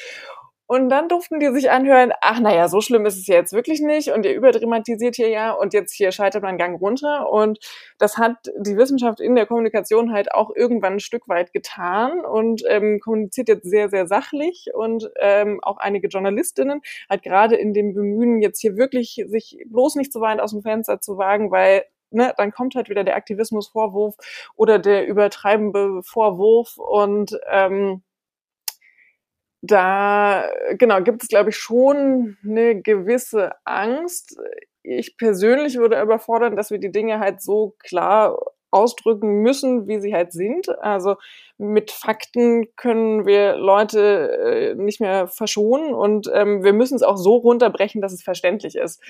Und 0.67 0.89
dann 0.89 1.09
durften 1.09 1.39
die 1.41 1.51
sich 1.51 1.71
anhören, 1.71 2.13
ach 2.21 2.41
naja, 2.41 2.69
so 2.69 2.81
schlimm 2.81 3.05
ist 3.05 3.19
es 3.19 3.27
ja 3.27 3.35
jetzt 3.35 3.53
wirklich 3.53 3.81
nicht 3.81 4.11
und 4.11 4.25
ihr 4.25 4.35
überdramatisiert 4.35 5.17
hier 5.17 5.29
ja 5.29 5.53
und 5.53 5.75
jetzt 5.75 5.93
hier 5.93 6.13
scheitert 6.13 6.43
man 6.43 6.57
Gang 6.57 6.81
runter. 6.81 7.31
Und 7.31 7.59
das 7.99 8.17
hat 8.17 8.37
die 8.59 8.77
Wissenschaft 8.77 9.21
in 9.21 9.35
der 9.35 9.47
Kommunikation 9.47 10.13
halt 10.13 10.33
auch 10.33 10.51
irgendwann 10.55 10.95
ein 10.95 11.01
Stück 11.01 11.29
weit 11.29 11.53
getan 11.53 12.25
und 12.25 12.63
ähm, 12.69 13.01
kommuniziert 13.01 13.49
jetzt 13.49 13.69
sehr, 13.69 13.91
sehr 13.91 14.07
sachlich 14.07 14.69
und 14.75 15.11
ähm, 15.21 15.61
auch 15.63 15.79
einige 15.79 16.09
Journalistinnen 16.09 16.81
halt 17.11 17.23
gerade 17.23 17.57
in 17.57 17.75
dem 17.75 17.93
Bemühen, 17.95 18.41
jetzt 18.41 18.61
hier 18.61 18.77
wirklich 18.77 19.23
sich 19.27 19.59
bloß 19.67 19.97
nicht 19.97 20.13
so 20.13 20.21
weit 20.21 20.41
aus 20.41 20.53
dem 20.53 20.63
Fenster 20.63 21.01
zu 21.01 21.19
wagen, 21.19 21.51
weil 21.51 21.85
Ne, 22.15 22.35
dann 22.37 22.53
kommt 22.53 22.75
halt 22.75 22.91
wieder 22.91 23.05
der 23.05 23.17
Aktivismusvorwurf 23.17 24.17
oder 24.57 24.79
der 24.79 25.07
übertreibende 25.07 26.03
Vorwurf 26.03 26.77
und 26.77 27.39
ähm, 27.51 28.03
da, 29.63 30.51
genau, 30.77 31.01
gibt 31.03 31.23
es, 31.23 31.29
glaube 31.29 31.51
ich, 31.51 31.57
schon 31.57 32.37
eine 32.45 32.83
gewisse 32.83 33.53
Angst. 33.65 34.37
Ich 34.83 35.17
persönlich 35.17 35.77
würde 35.79 35.99
aber 35.99 36.19
fordern, 36.19 36.57
dass 36.57 36.71
wir 36.71 36.79
die 36.79 36.91
Dinge 36.91 37.21
halt 37.21 37.41
so 37.41 37.75
klar 37.79 38.37
ausdrücken 38.73 39.43
müssen, 39.43 39.87
wie 39.87 40.01
sie 40.01 40.15
halt 40.15 40.33
sind. 40.33 40.69
Also 40.81 41.17
mit 41.59 41.93
Fakten 41.93 42.75
können 42.75 43.25
wir 43.27 43.57
Leute 43.57 44.37
äh, 44.43 44.75
nicht 44.75 45.01
mehr 45.01 45.29
verschonen 45.29 45.95
und 45.95 46.29
ähm, 46.33 46.65
wir 46.65 46.73
müssen 46.73 46.97
es 46.97 47.03
auch 47.03 47.17
so 47.17 47.37
runterbrechen, 47.37 48.01
dass 48.01 48.13
es 48.13 48.23
verständlich 48.23 48.75
ist 48.77 49.01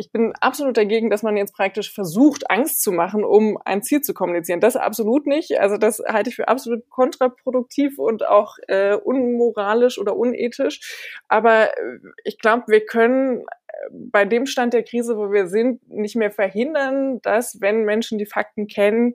ich 0.00 0.10
bin 0.10 0.32
absolut 0.40 0.78
dagegen, 0.78 1.10
dass 1.10 1.22
man 1.22 1.36
jetzt 1.36 1.54
praktisch 1.54 1.92
versucht, 1.92 2.50
Angst 2.50 2.82
zu 2.82 2.90
machen, 2.90 3.22
um 3.22 3.58
ein 3.64 3.82
Ziel 3.82 4.00
zu 4.00 4.14
kommunizieren. 4.14 4.60
Das 4.60 4.74
absolut 4.74 5.26
nicht. 5.26 5.60
Also 5.60 5.76
das 5.76 6.02
halte 6.08 6.30
ich 6.30 6.36
für 6.36 6.48
absolut 6.48 6.88
kontraproduktiv 6.88 7.98
und 7.98 8.26
auch 8.26 8.56
äh, 8.66 8.94
unmoralisch 8.94 9.98
oder 9.98 10.16
unethisch. 10.16 10.80
Aber 11.28 11.68
äh, 11.68 11.98
ich 12.24 12.38
glaube, 12.38 12.64
wir 12.68 12.86
können 12.86 13.40
äh, 13.40 13.44
bei 13.90 14.24
dem 14.24 14.46
Stand 14.46 14.72
der 14.72 14.84
Krise, 14.84 15.18
wo 15.18 15.30
wir 15.30 15.46
sind, 15.48 15.86
nicht 15.88 16.16
mehr 16.16 16.30
verhindern, 16.30 17.20
dass, 17.20 17.60
wenn 17.60 17.84
Menschen 17.84 18.16
die 18.16 18.26
Fakten 18.26 18.68
kennen, 18.68 19.14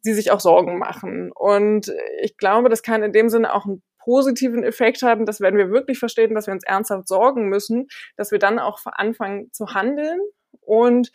sie 0.00 0.14
sich 0.14 0.32
auch 0.32 0.40
Sorgen 0.40 0.78
machen. 0.78 1.30
Und 1.32 1.92
ich 2.20 2.36
glaube, 2.36 2.68
das 2.68 2.82
kann 2.82 3.04
in 3.04 3.12
dem 3.12 3.28
Sinne 3.28 3.54
auch 3.54 3.66
ein 3.66 3.82
positiven 4.04 4.62
Effekt 4.62 5.02
haben, 5.02 5.26
dass 5.26 5.40
wenn 5.40 5.56
wir 5.56 5.70
wirklich 5.70 5.98
verstehen, 5.98 6.34
dass 6.34 6.46
wir 6.46 6.54
uns 6.54 6.64
ernsthaft 6.64 7.08
sorgen 7.08 7.48
müssen, 7.48 7.88
dass 8.16 8.30
wir 8.30 8.38
dann 8.38 8.58
auch 8.58 8.80
anfangen 8.84 9.50
zu 9.52 9.74
handeln 9.74 10.20
und 10.60 11.10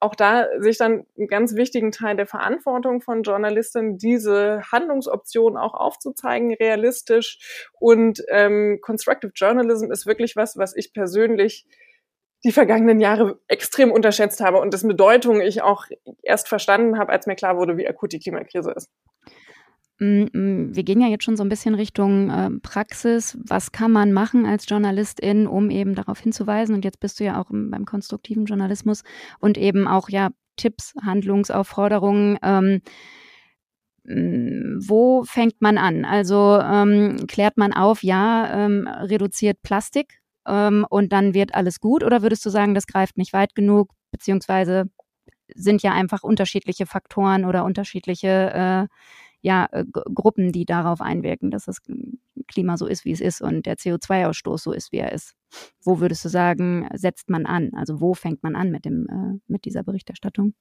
auch 0.00 0.16
da 0.16 0.48
sich 0.58 0.78
dann 0.78 1.06
einen 1.16 1.28
ganz 1.28 1.54
wichtigen 1.54 1.92
Teil 1.92 2.16
der 2.16 2.26
Verantwortung 2.26 3.00
von 3.00 3.22
Journalisten, 3.22 3.98
diese 3.98 4.60
Handlungsoptionen 4.72 5.56
auch 5.56 5.74
aufzuzeigen, 5.74 6.52
realistisch. 6.54 7.68
Und 7.78 8.20
ähm, 8.28 8.80
Constructive 8.82 9.32
Journalism 9.32 9.92
ist 9.92 10.04
wirklich 10.04 10.34
was, 10.34 10.56
was 10.56 10.76
ich 10.76 10.92
persönlich 10.92 11.66
die 12.44 12.50
vergangenen 12.50 12.98
Jahre 12.98 13.38
extrem 13.46 13.92
unterschätzt 13.92 14.40
habe 14.40 14.58
und 14.58 14.74
dessen 14.74 14.88
Bedeutung 14.88 15.40
ich 15.40 15.62
auch 15.62 15.86
erst 16.24 16.48
verstanden 16.48 16.98
habe, 16.98 17.12
als 17.12 17.28
mir 17.28 17.36
klar 17.36 17.56
wurde, 17.56 17.76
wie 17.76 17.86
akut 17.86 18.12
die 18.12 18.18
Klimakrise 18.18 18.72
ist. 18.72 18.90
Mm, 20.02 20.26
mm, 20.32 20.74
wir 20.74 20.82
gehen 20.82 21.00
ja 21.00 21.06
jetzt 21.06 21.22
schon 21.22 21.36
so 21.36 21.44
ein 21.44 21.48
bisschen 21.48 21.76
Richtung 21.76 22.28
äh, 22.28 22.50
Praxis. 22.60 23.38
Was 23.46 23.70
kann 23.70 23.92
man 23.92 24.12
machen 24.12 24.46
als 24.46 24.68
Journalistin, 24.68 25.46
um 25.46 25.70
eben 25.70 25.94
darauf 25.94 26.18
hinzuweisen? 26.18 26.74
Und 26.74 26.84
jetzt 26.84 26.98
bist 26.98 27.20
du 27.20 27.24
ja 27.24 27.40
auch 27.40 27.50
im, 27.50 27.70
beim 27.70 27.84
konstruktiven 27.84 28.46
Journalismus 28.46 29.04
und 29.38 29.56
eben 29.56 29.86
auch 29.86 30.08
ja 30.08 30.30
Tipps, 30.56 30.94
Handlungsaufforderungen. 31.00 32.36
Ähm, 32.42 32.82
mm, 34.04 34.80
wo 34.88 35.22
fängt 35.22 35.62
man 35.62 35.78
an? 35.78 36.04
Also 36.04 36.58
ähm, 36.60 37.26
klärt 37.28 37.56
man 37.56 37.72
auf, 37.72 38.02
ja, 38.02 38.66
ähm, 38.66 38.88
reduziert 38.88 39.62
Plastik 39.62 40.20
ähm, 40.48 40.84
und 40.90 41.12
dann 41.12 41.32
wird 41.32 41.54
alles 41.54 41.78
gut? 41.78 42.02
Oder 42.02 42.22
würdest 42.22 42.44
du 42.44 42.50
sagen, 42.50 42.74
das 42.74 42.88
greift 42.88 43.18
nicht 43.18 43.32
weit 43.32 43.54
genug, 43.54 43.92
beziehungsweise 44.10 44.86
sind 45.54 45.82
ja 45.82 45.92
einfach 45.92 46.24
unterschiedliche 46.24 46.86
Faktoren 46.86 47.44
oder 47.44 47.64
unterschiedliche 47.64 48.88
äh, 48.88 48.88
ja, 49.42 49.68
äh, 49.72 49.84
Gruppen, 49.84 50.52
die 50.52 50.64
darauf 50.64 51.00
einwirken, 51.00 51.50
dass 51.50 51.66
das 51.66 51.78
Klima 52.48 52.76
so 52.76 52.86
ist, 52.86 53.04
wie 53.04 53.12
es 53.12 53.20
ist 53.20 53.42
und 53.42 53.66
der 53.66 53.76
CO2-Ausstoß 53.76 54.58
so 54.58 54.72
ist, 54.72 54.92
wie 54.92 54.98
er 54.98 55.12
ist. 55.12 55.34
Wo 55.82 56.00
würdest 56.00 56.24
du 56.24 56.28
sagen, 56.28 56.88
setzt 56.94 57.28
man 57.28 57.44
an? 57.44 57.72
Also 57.74 58.00
wo 58.00 58.14
fängt 58.14 58.42
man 58.42 58.56
an 58.56 58.70
mit, 58.70 58.84
dem, 58.84 59.06
äh, 59.08 59.40
mit 59.48 59.64
dieser 59.64 59.82
Berichterstattung? 59.82 60.54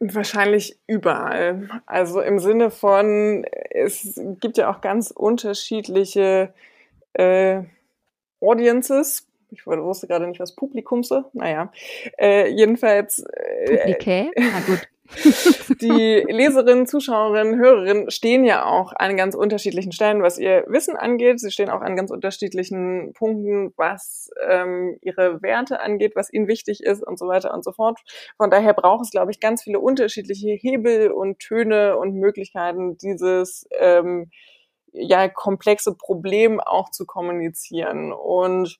Wahrscheinlich 0.00 0.78
überall. 0.86 1.68
Also 1.86 2.20
im 2.20 2.38
Sinne 2.38 2.70
von, 2.70 3.44
es 3.70 4.20
gibt 4.40 4.58
ja 4.58 4.70
auch 4.70 4.80
ganz 4.80 5.10
unterschiedliche 5.10 6.52
äh, 7.12 7.62
Audiences. 8.40 9.28
Ich 9.50 9.66
wusste 9.66 10.08
gerade 10.08 10.26
nicht, 10.26 10.40
was 10.40 10.56
Publikumse. 10.56 11.26
Naja, 11.32 11.70
äh, 12.18 12.48
jedenfalls. 12.48 13.20
Äh, 13.20 13.76
Publiké? 13.76 14.30
Na 14.36 14.60
gut. 14.66 14.88
Die 15.80 16.24
Leserinnen, 16.28 16.86
Zuschauerinnen, 16.86 17.58
Hörerinnen 17.58 18.10
stehen 18.10 18.44
ja 18.44 18.64
auch 18.64 18.92
an 18.96 19.16
ganz 19.16 19.34
unterschiedlichen 19.34 19.92
Stellen, 19.92 20.22
was 20.22 20.38
ihr 20.38 20.64
Wissen 20.66 20.96
angeht. 20.96 21.40
Sie 21.40 21.50
stehen 21.50 21.68
auch 21.68 21.82
an 21.82 21.94
ganz 21.94 22.10
unterschiedlichen 22.10 23.12
Punkten, 23.12 23.72
was 23.76 24.30
ähm, 24.48 24.96
ihre 25.02 25.42
Werte 25.42 25.80
angeht, 25.80 26.12
was 26.16 26.32
ihnen 26.32 26.48
wichtig 26.48 26.82
ist 26.82 27.06
und 27.06 27.18
so 27.18 27.26
weiter 27.26 27.52
und 27.52 27.64
so 27.64 27.72
fort. 27.72 28.00
Von 28.38 28.50
daher 28.50 28.72
braucht 28.72 29.04
es, 29.04 29.10
glaube 29.10 29.30
ich, 29.30 29.40
ganz 29.40 29.62
viele 29.62 29.78
unterschiedliche 29.78 30.50
Hebel 30.50 31.10
und 31.10 31.38
Töne 31.38 31.98
und 31.98 32.14
Möglichkeiten, 32.14 32.96
dieses 32.96 33.66
ähm, 33.78 34.30
ja 34.92 35.28
komplexe 35.28 35.94
Problem 35.94 36.60
auch 36.60 36.90
zu 36.90 37.04
kommunizieren. 37.04 38.12
Und 38.12 38.78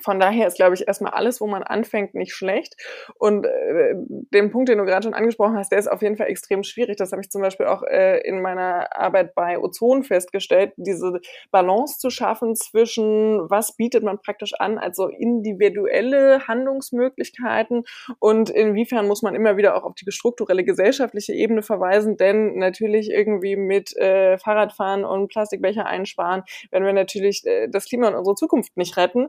von 0.00 0.18
daher 0.18 0.46
ist, 0.46 0.56
glaube 0.56 0.74
ich, 0.74 0.86
erstmal 0.88 1.12
alles, 1.12 1.40
wo 1.40 1.46
man 1.46 1.62
anfängt, 1.62 2.14
nicht 2.14 2.34
schlecht. 2.34 2.76
Und 3.18 3.44
äh, 3.44 3.94
den 3.96 4.50
Punkt, 4.50 4.68
den 4.68 4.78
du 4.78 4.84
gerade 4.84 5.04
schon 5.04 5.14
angesprochen 5.14 5.56
hast, 5.56 5.70
der 5.70 5.78
ist 5.78 5.90
auf 5.90 6.02
jeden 6.02 6.16
Fall 6.16 6.28
extrem 6.28 6.62
schwierig. 6.62 6.96
Das 6.96 7.12
habe 7.12 7.22
ich 7.22 7.30
zum 7.30 7.42
Beispiel 7.42 7.66
auch 7.66 7.82
äh, 7.82 8.20
in 8.26 8.40
meiner 8.40 8.96
Arbeit 8.96 9.34
bei 9.34 9.58
Ozon 9.58 10.02
festgestellt, 10.02 10.72
diese 10.76 11.20
Balance 11.50 11.98
zu 11.98 12.10
schaffen 12.10 12.56
zwischen, 12.56 13.50
was 13.50 13.76
bietet 13.76 14.02
man 14.02 14.18
praktisch 14.18 14.54
an, 14.58 14.78
also 14.78 15.08
individuelle 15.08 16.46
Handlungsmöglichkeiten 16.46 17.84
und 18.18 18.50
inwiefern 18.50 19.06
muss 19.06 19.22
man 19.22 19.34
immer 19.34 19.56
wieder 19.56 19.76
auch 19.76 19.84
auf 19.84 19.94
die 19.94 20.10
strukturelle 20.10 20.64
gesellschaftliche 20.64 21.32
Ebene 21.32 21.62
verweisen, 21.62 22.16
denn 22.16 22.58
natürlich 22.58 23.10
irgendwie 23.10 23.56
mit 23.56 23.96
äh, 23.96 24.38
Fahrradfahren 24.38 25.04
und 25.04 25.28
Plastikbecher 25.28 25.86
einsparen, 25.86 26.42
wenn 26.70 26.84
wir 26.84 26.92
natürlich 26.92 27.44
äh, 27.46 27.68
das 27.68 27.86
Klima 27.86 28.08
und 28.08 28.14
unsere 28.14 28.34
Zukunft 28.34 28.76
nicht 28.76 28.96
retten. 28.96 29.28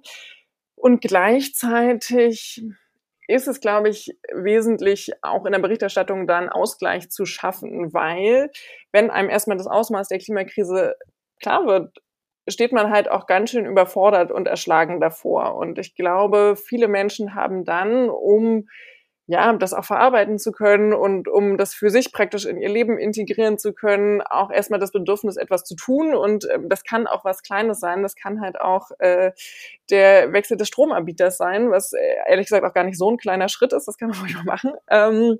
Und 0.83 0.99
gleichzeitig 0.99 2.61
ist 3.29 3.47
es, 3.47 3.61
glaube 3.61 3.87
ich, 3.87 4.17
wesentlich 4.33 5.13
auch 5.21 5.45
in 5.45 5.53
der 5.53 5.59
Berichterstattung 5.59 6.27
dann 6.27 6.49
Ausgleich 6.49 7.09
zu 7.09 7.25
schaffen, 7.25 7.93
weil 7.93 8.51
wenn 8.91 9.09
einem 9.09 9.29
erstmal 9.29 9.55
das 9.55 9.67
Ausmaß 9.67 10.09
der 10.09 10.19
Klimakrise 10.19 10.97
klar 11.41 11.65
wird, 11.67 11.99
steht 12.49 12.73
man 12.73 12.91
halt 12.91 13.09
auch 13.09 13.27
ganz 13.27 13.51
schön 13.51 13.65
überfordert 13.65 14.29
und 14.29 14.45
erschlagen 14.45 14.99
davor. 14.99 15.55
Und 15.55 15.79
ich 15.79 15.95
glaube, 15.95 16.57
viele 16.57 16.89
Menschen 16.89 17.33
haben 17.33 17.63
dann, 17.63 18.09
um 18.09 18.67
ja, 19.25 19.53
das 19.53 19.73
auch 19.73 19.85
verarbeiten 19.85 20.37
zu 20.37 20.51
können 20.51 20.93
und 20.93 21.29
um 21.29 21.57
das 21.57 21.73
für 21.73 21.89
sich 21.89 22.11
praktisch 22.11 22.45
in 22.45 22.57
ihr 22.57 22.67
Leben 22.67 22.97
integrieren 22.97 23.57
zu 23.57 23.73
können, 23.73 24.21
auch 24.21 24.51
erstmal 24.51 24.81
das 24.81 24.91
Bedürfnis, 24.91 25.37
etwas 25.37 25.63
zu 25.63 25.75
tun. 25.75 26.13
Und 26.13 26.45
ähm, 26.53 26.67
das 26.67 26.83
kann 26.83 27.07
auch 27.07 27.23
was 27.23 27.41
Kleines 27.41 27.79
sein. 27.79 28.03
Das 28.03 28.15
kann 28.15 28.41
halt 28.41 28.59
auch 28.59 28.91
äh, 28.99 29.31
der 29.89 30.33
Wechsel 30.33 30.57
des 30.57 30.67
Stromanbieters 30.67 31.37
sein, 31.37 31.71
was 31.71 31.93
äh, 31.93 31.99
ehrlich 32.27 32.47
gesagt 32.47 32.65
auch 32.65 32.73
gar 32.73 32.83
nicht 32.83 32.97
so 32.97 33.09
ein 33.09 33.17
kleiner 33.17 33.47
Schritt 33.47 33.71
ist. 33.71 33.87
Das 33.87 33.97
kann 33.97 34.09
man 34.09 34.19
ruhig 34.21 34.35
mal 34.35 34.43
machen. 34.43 34.73
Ähm, 34.89 35.39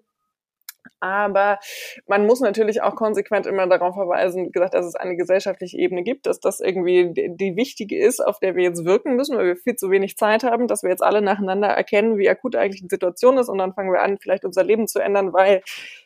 aber 1.00 1.60
man 2.08 2.26
muss 2.26 2.40
natürlich 2.40 2.82
auch 2.82 2.96
konsequent 2.96 3.46
immer 3.46 3.68
darauf 3.68 3.96
verweisen, 3.96 4.52
gesagt, 4.52 4.74
dass 4.74 4.86
es 4.86 4.96
eine 4.96 5.16
gesellschaftliche 5.16 5.78
Ebene 5.78 6.04
gibt, 6.04 6.26
dass 6.26 6.40
das 6.40 6.60
irgendwie 6.60 7.12
die 7.14 7.56
wichtige 7.56 8.00
ist, 8.00 8.20
auf 8.20 8.40
der 8.40 8.56
wir 8.56 8.64
jetzt 8.64 8.86
wirken 8.86 9.16
müssen, 9.16 9.38
weil 9.38 9.46
wir 9.46 9.56
viel 9.56 9.76
zu 9.76 9.92
wenig 9.92 10.18
Zeit 10.18 10.44
haben, 10.44 10.68
dass 10.68 10.84
wir 10.84 10.90
jetzt 10.90 11.04
alle 11.04 11.22
nacheinander 11.22 11.68
erkennen, 11.68 12.18
wie 12.18 12.30
akut 12.30 12.56
eigentlich 12.56 12.82
die 12.82 12.90
Situation 12.90 13.38
ist 13.38 13.50
und 13.50 13.58
dann 13.58 13.74
fangen 13.74 13.92
wir 13.92 14.02
an, 14.02 14.18
vielleicht 14.20 14.46
unser 14.46 14.64
Leben 14.64 14.88
zu 14.88 15.00
ändern, 15.00 15.34
weil 15.34 15.62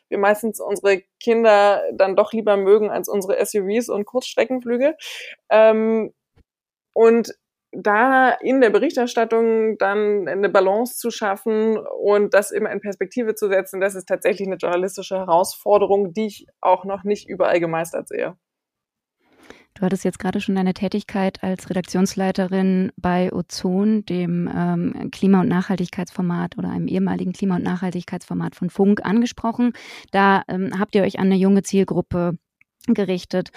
wir 0.08 0.18
meistens 0.18 0.60
unsere 0.60 1.02
Kinder 1.20 1.82
dann 1.92 2.16
doch 2.16 2.32
lieber 2.32 2.56
mögen 2.56 2.90
als 2.90 3.08
unsere 3.08 3.44
SUVs 3.44 3.88
und 3.88 4.06
Kurzstreckenflüge. 4.06 4.96
Ähm, 5.50 6.12
und 6.94 7.34
da 7.72 8.30
in 8.30 8.60
der 8.60 8.70
Berichterstattung 8.70 9.76
dann 9.78 10.26
eine 10.26 10.48
Balance 10.48 10.96
zu 10.96 11.10
schaffen 11.10 11.76
und 11.78 12.34
das 12.34 12.50
immer 12.50 12.70
in 12.70 12.80
Perspektive 12.80 13.34
zu 13.34 13.48
setzen, 13.48 13.80
das 13.80 13.94
ist 13.94 14.08
tatsächlich 14.08 14.48
eine 14.48 14.56
journalistische 14.56 15.16
Herausforderung, 15.16 16.12
die 16.12 16.26
ich 16.26 16.46
auch 16.60 16.84
noch 16.84 17.04
nicht 17.04 17.28
überall 17.28 17.60
gemeistert 17.60 18.08
sehe. 18.08 18.36
Du 19.74 19.82
hattest 19.82 20.04
jetzt 20.04 20.18
gerade 20.18 20.40
schon 20.40 20.56
deine 20.56 20.74
Tätigkeit 20.74 21.42
als 21.44 21.70
Redaktionsleiterin 21.70 22.90
bei 22.96 23.32
Ozon, 23.32 24.04
dem 24.06 24.50
ähm, 24.52 25.10
Klima- 25.12 25.42
und 25.42 25.48
Nachhaltigkeitsformat 25.48 26.58
oder 26.58 26.70
einem 26.70 26.88
ehemaligen 26.88 27.32
Klima- 27.32 27.56
und 27.56 27.62
Nachhaltigkeitsformat 27.62 28.56
von 28.56 28.70
Funk, 28.70 29.04
angesprochen. 29.04 29.74
Da 30.10 30.42
ähm, 30.48 30.72
habt 30.76 30.96
ihr 30.96 31.02
euch 31.02 31.20
an 31.20 31.26
eine 31.26 31.36
junge 31.36 31.62
Zielgruppe 31.62 32.38
gerichtet. 32.86 33.50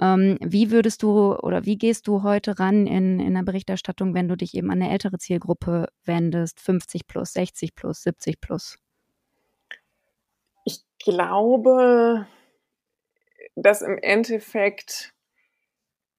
Ähm, 0.00 0.38
wie 0.40 0.70
würdest 0.70 1.02
du 1.02 1.34
oder 1.36 1.64
wie 1.64 1.76
gehst 1.76 2.06
du 2.06 2.22
heute 2.22 2.58
ran 2.58 2.86
in, 2.86 3.20
in 3.20 3.34
der 3.34 3.42
Berichterstattung, 3.42 4.14
wenn 4.14 4.28
du 4.28 4.36
dich 4.36 4.54
eben 4.54 4.70
an 4.70 4.82
eine 4.82 4.90
ältere 4.90 5.18
Zielgruppe 5.18 5.88
wendest, 6.04 6.60
50 6.60 7.06
plus, 7.06 7.32
60 7.32 7.74
plus, 7.74 8.02
70 8.02 8.40
plus? 8.40 8.78
Ich 10.64 10.80
glaube, 10.98 12.26
dass 13.56 13.82
im 13.82 13.98
Endeffekt 13.98 15.12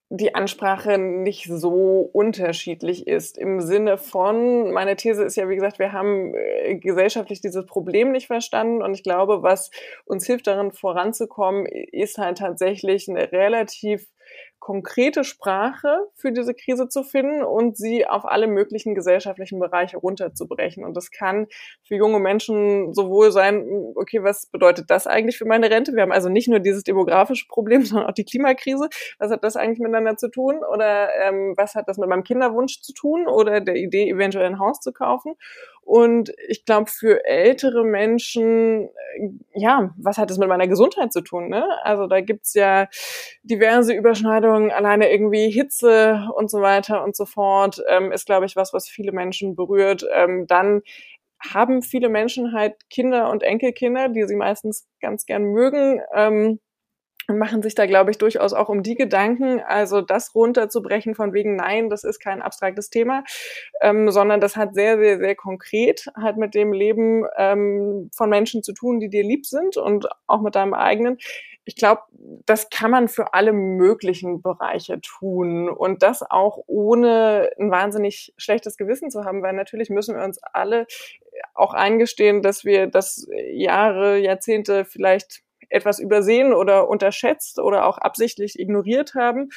die 0.10 0.34
Ansprache 0.34 0.98
nicht 0.98 1.46
so 1.46 2.10
unterschiedlich 2.12 3.06
ist. 3.06 3.38
Im 3.38 3.62
Sinne 3.62 4.00
von, 4.00 4.72
meine 4.72 4.96
These 4.96 5.24
ist 5.24 5.36
ja, 5.36 5.48
wie 5.48 5.56
gesagt, 5.56 5.78
wir 5.78 5.94
haben 5.94 6.34
äh, 6.34 6.76
gesellschaftlich 6.76 7.42
dieses 7.42 7.66
Problem 7.68 8.12
nicht 8.12 8.26
verstanden 8.26 8.82
und 8.82 8.96
ich 8.96 9.04
glaube, 9.04 9.44
was 9.44 9.70
uns 10.06 10.26
hilft 10.26 10.48
darin 10.48 10.72
voranzukommen, 10.72 11.68
ist 11.68 12.18
halt 12.18 12.40
tatsächlich 12.40 13.08
eine 13.08 13.32
relativ 13.32 14.08
konkrete 14.60 15.24
Sprache 15.24 16.08
für 16.14 16.32
diese 16.32 16.54
Krise 16.54 16.90
zu 16.90 17.04
finden 17.04 17.44
und 17.44 17.78
sie 17.78 18.06
auf 18.06 18.26
alle 18.26 18.48
möglichen 18.48 18.96
gesellschaftlichen 18.96 19.60
Bereiche 19.60 19.98
runterzubrechen. 19.98 20.84
Und 20.84 20.96
das 20.96 21.12
kann 21.12 21.48
für 21.84 21.96
junge 21.96 22.20
Menschen 22.20 22.94
sowohl 22.94 23.32
sein, 23.32 23.68
okay, 23.96 24.24
was 24.24 24.48
bedeutet 24.48 24.90
das 24.90 25.08
eigentlich 25.08 25.38
für 25.38 25.46
meine 25.46 25.70
Rente? 25.70 25.94
Wir 25.94 26.02
haben 26.02 26.12
also 26.12 26.30
nicht 26.30 26.48
nur 26.48 26.60
dieses 26.60 26.84
demografische 26.84 27.48
Problem, 27.48 27.82
sondern 27.86 28.08
auch 28.10 28.14
die 28.14 28.26
Klimakrise. 28.26 28.90
Was 29.18 29.32
hat 29.32 29.44
das 29.44 29.56
eigentlich 29.56 29.80
miteinander 29.80 30.18
zu 30.18 30.30
tun? 30.30 30.60
Oder 30.72 31.10
ähm, 31.16 31.54
was 31.58 31.76
hat 31.76 31.88
das 31.88 31.98
mit 31.98 32.10
meinem 32.10 32.24
Kinderwunsch 32.24 32.82
zu 32.82 32.94
tun? 32.94 33.28
Oder 33.28 33.62
der 33.62 33.76
Idee, 33.76 34.10
eventuell 34.10 34.46
ein 34.46 34.60
Haus 34.60 34.80
zu 34.80 34.92
kaufen? 34.92 35.36
Und 35.90 36.32
ich 36.48 36.66
glaube, 36.66 36.88
für 36.88 37.26
ältere 37.26 37.84
Menschen, 37.84 38.90
äh, 39.16 39.30
ja, 39.56 39.90
was 39.98 40.20
hat 40.20 40.30
das 40.30 40.38
mit 40.38 40.48
meiner 40.48 40.68
Gesundheit 40.68 41.12
zu 41.12 41.22
tun? 41.22 41.50
Ne? 41.50 41.66
Also 41.84 42.06
da 42.06 42.22
gibt's 42.22 42.54
ja 42.54 42.88
diverse 43.42 43.94
Überschneidungen, 43.94 44.49
alleine 44.50 45.12
irgendwie 45.12 45.50
Hitze 45.50 46.28
und 46.36 46.50
so 46.52 46.62
weiter 46.62 47.04
und 47.04 47.16
so 47.16 47.26
fort, 47.26 47.82
ähm, 47.90 48.12
ist, 48.12 48.26
glaube 48.26 48.46
ich, 48.46 48.56
was, 48.56 48.74
was 48.74 48.88
viele 48.88 49.12
Menschen 49.12 49.56
berührt. 49.56 50.06
Ähm, 50.14 50.46
dann 50.48 50.82
haben 51.40 51.82
viele 51.82 52.10
Menschen 52.10 52.54
halt 52.54 52.76
Kinder 52.90 53.30
und 53.30 53.44
Enkelkinder, 53.44 54.10
die 54.10 54.26
sie 54.26 54.36
meistens 54.36 54.88
ganz 55.00 55.26
gern 55.26 55.44
mögen. 55.44 56.02
Ähm, 56.14 56.60
und 57.30 57.38
machen 57.38 57.62
sich 57.62 57.76
da, 57.76 57.86
glaube 57.86 58.12
ich, 58.12 58.18
durchaus 58.18 58.54
auch 58.54 58.70
um 58.70 58.82
die 58.82 58.96
Gedanken, 58.96 59.62
also 59.62 60.02
das 60.02 60.34
runterzubrechen 60.34 61.14
von 61.16 61.32
wegen, 61.34 61.56
nein, 61.56 61.90
das 61.90 62.04
ist 62.04 62.20
kein 62.20 62.42
abstraktes 62.42 62.90
Thema, 62.90 63.24
ähm, 63.82 64.10
sondern 64.10 64.42
das 64.42 64.58
hat 64.58 64.74
sehr, 64.74 64.98
sehr, 64.98 65.20
sehr 65.20 65.36
konkret 65.36 66.08
halt 66.16 66.38
mit 66.38 66.56
dem 66.56 66.74
Leben 66.74 67.26
ähm, 67.38 68.10
von 68.16 68.30
Menschen 68.30 68.64
zu 68.64 68.74
tun, 68.74 69.00
die 69.00 69.10
dir 69.10 69.24
lieb 69.24 69.46
sind 69.46 69.78
und 69.78 70.08
auch 70.28 70.42
mit 70.42 70.56
deinem 70.56 70.74
eigenen. 70.74 71.18
Ich 71.66 71.76
glaube, 71.76 72.02
das 72.46 72.70
kann 72.70 72.90
man 72.90 73.08
für 73.08 73.34
alle 73.34 73.54
möglichen 73.54 74.42
Bereiche 74.42 75.00
tun 75.02 75.70
und 75.70 76.02
das 76.02 76.24
auch 76.24 76.64
ohne 76.66 77.52
ein 77.60 77.70
wahnsinnig 77.70 78.34
schlechtes 78.38 78.76
Gewissen 78.76 79.12
zu 79.12 79.24
haben, 79.24 79.44
weil 79.44 79.54
natürlich 79.54 79.90
müssen 79.90 80.16
wir 80.16 80.24
uns 80.24 80.40
alle 80.54 80.88
auch 81.54 81.74
eingestehen, 81.74 82.42
dass 82.42 82.66
wir 82.66 82.88
das 82.88 83.28
Jahre, 83.52 84.18
Jahrzehnte 84.18 84.86
vielleicht 84.86 85.44
etwas 85.70 86.00
übersehen 86.00 86.54
oder 86.54 86.90
unterschätzt 86.90 87.60
oder 87.60 87.86
auch 87.86 87.98
absichtlich 88.00 88.60
ignoriert 88.60 89.14
haben 89.14 89.50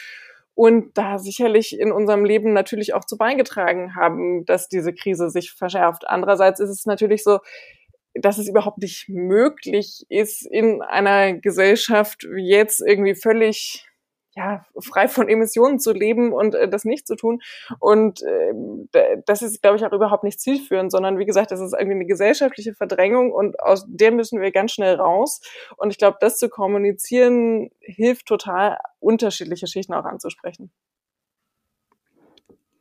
und 0.54 0.98
da 0.98 1.18
sicherlich 1.18 1.78
in 1.78 1.92
unserem 1.92 2.24
Leben 2.24 2.52
natürlich 2.52 2.94
auch 2.94 3.04
zu 3.04 3.16
beigetragen 3.16 3.94
haben, 3.96 4.44
dass 4.44 4.68
diese 4.68 4.92
Krise 4.92 5.30
sich 5.30 5.52
verschärft. 5.52 6.06
Andererseits 6.06 6.60
ist 6.60 6.70
es 6.70 6.84
natürlich 6.84 7.24
so, 7.24 7.38
dass 8.14 8.38
es 8.38 8.48
überhaupt 8.48 8.78
nicht 8.78 9.08
möglich 9.08 10.04
ist, 10.08 10.46
in 10.46 10.82
einer 10.82 11.34
Gesellschaft 11.34 12.24
wie 12.24 12.48
jetzt 12.48 12.80
irgendwie 12.80 13.14
völlig 13.14 13.86
ja, 14.34 14.64
frei 14.80 15.08
von 15.08 15.28
Emissionen 15.28 15.78
zu 15.78 15.92
leben 15.92 16.32
und 16.32 16.54
äh, 16.54 16.68
das 16.68 16.84
nicht 16.84 17.06
zu 17.06 17.16
tun. 17.16 17.42
Und 17.80 18.22
äh, 18.22 19.18
das 19.26 19.42
ist, 19.42 19.60
glaube 19.60 19.76
ich, 19.76 19.84
auch 19.84 19.92
überhaupt 19.92 20.24
nicht 20.24 20.40
zielführend, 20.40 20.90
sondern 20.90 21.18
wie 21.18 21.26
gesagt, 21.26 21.50
das 21.50 21.60
ist 21.60 21.74
irgendwie 21.74 21.96
eine 21.96 22.06
gesellschaftliche 22.06 22.74
Verdrängung 22.74 23.32
und 23.32 23.60
aus 23.60 23.84
der 23.88 24.10
müssen 24.10 24.40
wir 24.40 24.50
ganz 24.50 24.72
schnell 24.72 24.94
raus. 24.94 25.42
Und 25.76 25.90
ich 25.90 25.98
glaube, 25.98 26.16
das 26.20 26.38
zu 26.38 26.48
kommunizieren 26.48 27.70
hilft 27.80 28.26
total, 28.26 28.78
unterschiedliche 29.00 29.66
Schichten 29.66 29.92
auch 29.92 30.04
anzusprechen 30.04 30.72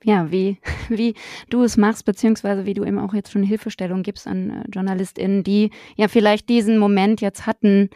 ja, 0.04 0.32
wie, 0.32 0.58
wie 0.90 1.16
du 1.50 1.64
es 1.64 1.78
machst, 1.78 2.06
beziehungsweise 2.06 2.66
wie 2.66 2.74
du 2.74 2.84
eben 2.84 3.00
auch 3.00 3.14
jetzt 3.14 3.32
schon 3.32 3.44
Hilfestellung 3.44 4.04
gibst 4.04 4.28
an 4.28 4.50
äh, 4.50 4.64
JournalistInnen, 4.74 5.44
die 5.44 5.72
ja 5.96 6.08
vielleicht 6.08 6.50
diesen 6.50 6.78
Moment 6.78 7.22
jetzt 7.22 7.46
hatten, 7.46 7.90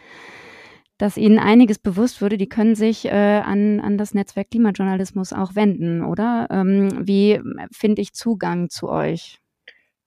dass 0.98 1.16
ihnen 1.16 1.38
einiges 1.38 1.78
bewusst 1.78 2.22
wurde, 2.22 2.38
die 2.38 2.48
können 2.48 2.74
sich 2.74 3.04
äh, 3.04 3.10
an, 3.10 3.80
an 3.80 3.98
das 3.98 4.14
Netzwerk 4.14 4.50
Klimajournalismus 4.50 5.32
auch 5.32 5.54
wenden, 5.54 6.02
oder? 6.02 6.48
Ähm, 6.50 7.06
wie 7.06 7.40
finde 7.70 8.00
ich 8.00 8.14
Zugang 8.14 8.70
zu 8.70 8.88
euch? 8.88 9.38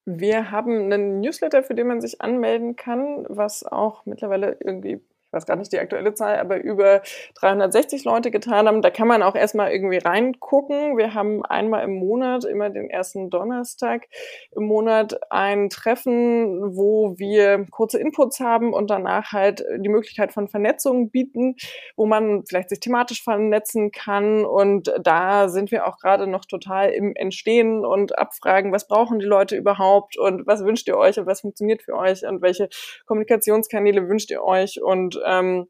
Wir 0.05 0.49
haben 0.49 0.91
einen 0.91 1.19
Newsletter, 1.19 1.61
für 1.61 1.75
den 1.75 1.87
man 1.87 2.01
sich 2.01 2.21
anmelden 2.21 2.75
kann, 2.75 3.25
was 3.29 3.63
auch 3.63 4.07
mittlerweile 4.07 4.57
irgendwie 4.59 4.99
ich 5.29 5.33
weiß 5.33 5.45
gar 5.45 5.57
nicht 5.57 5.71
die 5.71 5.79
aktuelle 5.79 6.15
Zahl, 6.15 6.39
aber 6.39 6.57
über 6.57 7.03
360 7.35 8.03
Leute 8.03 8.31
getan 8.31 8.67
haben. 8.67 8.81
Da 8.81 8.89
kann 8.89 9.07
man 9.07 9.21
auch 9.21 9.35
erstmal 9.35 9.71
irgendwie 9.71 9.99
reingucken. 9.99 10.97
Wir 10.97 11.13
haben 11.13 11.45
einmal 11.45 11.83
im 11.83 11.99
Monat, 11.99 12.45
immer 12.45 12.71
den 12.71 12.89
ersten 12.89 13.29
Donnerstag 13.29 14.07
im 14.55 14.63
Monat, 14.63 15.19
ein 15.29 15.69
Treffen, 15.69 16.75
wo 16.75 17.13
wir 17.19 17.67
kurze 17.69 17.99
Inputs 17.99 18.39
haben 18.39 18.73
und 18.73 18.89
danach 18.89 19.31
halt 19.31 19.63
die 19.77 19.89
Möglichkeit 19.89 20.33
von 20.33 20.47
Vernetzung 20.47 21.11
bieten, 21.11 21.57
wo 21.95 22.07
man 22.07 22.43
vielleicht 22.47 22.69
sich 22.69 22.79
thematisch 22.79 23.23
vernetzen 23.23 23.91
kann. 23.91 24.45
Und 24.45 24.91
da 24.99 25.47
sind 25.47 25.69
wir 25.69 25.85
auch 25.85 25.99
gerade 25.99 26.25
noch 26.25 26.45
total 26.45 26.89
im 26.89 27.15
Entstehen 27.15 27.85
und 27.85 28.17
abfragen, 28.17 28.71
was 28.71 28.87
brauchen 28.87 29.19
die 29.19 29.27
Leute 29.27 29.55
überhaupt 29.55 30.17
und 30.17 30.47
was 30.47 30.65
wünscht 30.65 30.87
ihr 30.87 30.97
euch 30.97 31.19
und 31.19 31.27
was 31.27 31.41
funktioniert 31.41 31.83
für 31.83 31.95
euch 31.95 32.25
und 32.25 32.41
welche 32.41 32.67
Kommunikationskanäle 33.05 34.09
wünscht 34.09 34.31
ihr 34.31 34.43
euch 34.43 34.81
und 34.81 35.18
ähm, 35.25 35.67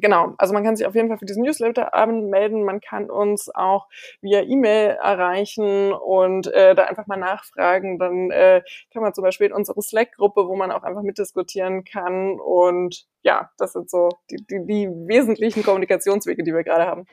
Genau, 0.00 0.34
also 0.36 0.52
man 0.52 0.62
kann 0.62 0.76
sich 0.76 0.86
auf 0.86 0.94
jeden 0.94 1.08
Fall 1.08 1.18
für 1.18 1.24
diesen 1.24 1.42
Newsletter 1.42 1.90
melden. 2.06 2.64
Man 2.64 2.80
kann 2.80 3.10
uns 3.10 3.48
auch 3.54 3.88
via 4.20 4.42
E-Mail 4.42 4.98
erreichen 5.02 5.92
und 5.92 6.48
äh, 6.48 6.74
da 6.74 6.84
einfach 6.84 7.06
mal 7.06 7.16
nachfragen. 7.16 7.98
Dann 7.98 8.30
äh, 8.30 8.62
kann 8.92 9.02
man 9.02 9.14
zum 9.14 9.24
Beispiel 9.24 9.48
in 9.48 9.52
unsere 9.54 9.80
Slack-Gruppe, 9.80 10.48
wo 10.48 10.56
man 10.56 10.70
auch 10.70 10.82
einfach 10.82 11.02
mitdiskutieren 11.02 11.84
kann. 11.84 12.38
Und 12.38 13.06
ja, 13.22 13.50
das 13.56 13.72
sind 13.72 13.88
so 13.88 14.10
die, 14.30 14.36
die, 14.36 14.66
die 14.66 14.88
wesentlichen 15.06 15.62
Kommunikationswege, 15.62 16.44
die 16.44 16.52
wir 16.52 16.64
gerade 16.64 16.86
haben. 16.86 17.06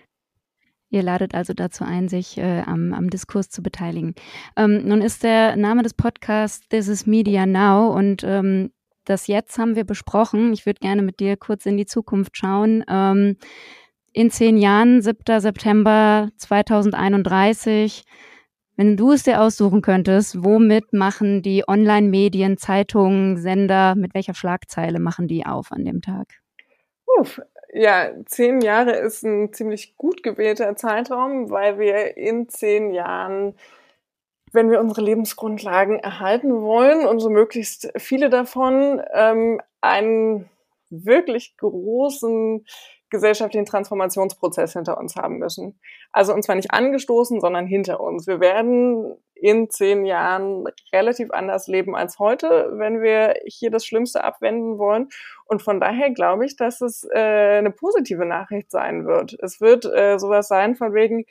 Ihr 0.89 1.03
ladet 1.03 1.33
also 1.33 1.53
dazu 1.53 1.85
ein, 1.85 2.09
sich 2.09 2.37
äh, 2.37 2.63
am, 2.65 2.93
am 2.93 3.09
Diskurs 3.09 3.49
zu 3.49 3.63
beteiligen. 3.63 4.13
Ähm, 4.57 4.85
nun 4.85 5.01
ist 5.01 5.23
der 5.23 5.55
Name 5.55 5.83
des 5.83 5.93
Podcasts 5.93 6.67
This 6.67 6.87
is 6.87 7.07
Media 7.07 7.45
Now 7.45 7.95
und 7.95 8.23
ähm, 8.23 8.71
das 9.05 9.27
jetzt 9.27 9.57
haben 9.57 9.75
wir 9.75 9.83
besprochen. 9.83 10.53
Ich 10.53 10.65
würde 10.65 10.79
gerne 10.79 11.01
mit 11.01 11.19
dir 11.19 11.37
kurz 11.37 11.65
in 11.65 11.77
die 11.77 11.85
Zukunft 11.85 12.37
schauen. 12.37 12.83
Ähm, 12.89 13.37
in 14.13 14.29
zehn 14.29 14.57
Jahren, 14.57 15.01
7. 15.01 15.39
September 15.39 16.29
2031, 16.37 18.03
wenn 18.75 18.97
du 18.97 19.11
es 19.11 19.23
dir 19.23 19.41
aussuchen 19.41 19.81
könntest, 19.81 20.43
womit 20.43 20.93
machen 20.93 21.41
die 21.41 21.63
Online-Medien, 21.67 22.57
Zeitungen, 22.57 23.37
Sender, 23.37 23.95
mit 23.95 24.13
welcher 24.13 24.33
Schlagzeile 24.33 24.99
machen 24.99 25.27
die 25.27 25.45
auf 25.45 25.71
an 25.71 25.85
dem 25.85 26.01
Tag? 26.01 26.27
Uff, 27.19 27.41
ja, 27.73 28.11
zehn 28.25 28.61
Jahre 28.61 28.93
ist 28.93 29.23
ein 29.23 29.51
ziemlich 29.51 29.97
gut 29.97 30.23
gewählter 30.23 30.75
Zeitraum, 30.75 31.49
weil 31.49 31.79
wir 31.79 32.17
in 32.17 32.49
zehn 32.49 32.91
Jahren 32.91 33.55
wenn 34.53 34.71
wir 34.71 34.79
unsere 34.79 35.01
Lebensgrundlagen 35.01 35.99
erhalten 35.99 36.61
wollen 36.61 37.05
und 37.05 37.19
so 37.19 37.29
möglichst 37.29 37.91
viele 37.97 38.29
davon, 38.29 39.01
ähm, 39.13 39.59
einen 39.81 40.49
wirklich 40.89 41.57
großen 41.57 42.65
gesellschaftlichen 43.09 43.65
Transformationsprozess 43.65 44.73
hinter 44.73 44.97
uns 44.97 45.15
haben 45.15 45.37
müssen. 45.37 45.79
Also 46.11 46.33
und 46.33 46.43
zwar 46.43 46.55
nicht 46.55 46.71
angestoßen, 46.71 47.39
sondern 47.41 47.67
hinter 47.67 47.99
uns. 47.99 48.27
Wir 48.27 48.39
werden 48.39 49.15
in 49.43 49.69
zehn 49.69 50.05
Jahren 50.05 50.63
relativ 50.93 51.31
anders 51.31 51.67
leben 51.67 51.97
als 51.97 52.17
heute, 52.17 52.71
wenn 52.75 53.01
wir 53.01 53.35
hier 53.45 53.71
das 53.71 53.85
Schlimmste 53.85 54.23
abwenden 54.23 54.77
wollen. 54.77 55.09
Und 55.43 55.61
von 55.61 55.81
daher 55.81 56.11
glaube 56.11 56.45
ich, 56.45 56.55
dass 56.55 56.79
es 56.79 57.05
äh, 57.13 57.57
eine 57.57 57.71
positive 57.71 58.25
Nachricht 58.25 58.71
sein 58.71 59.05
wird. 59.05 59.35
Es 59.41 59.59
wird 59.59 59.83
äh, 59.83 60.17
sowas 60.17 60.47
sein 60.47 60.75
von 60.75 60.93
wegen, 60.93 61.25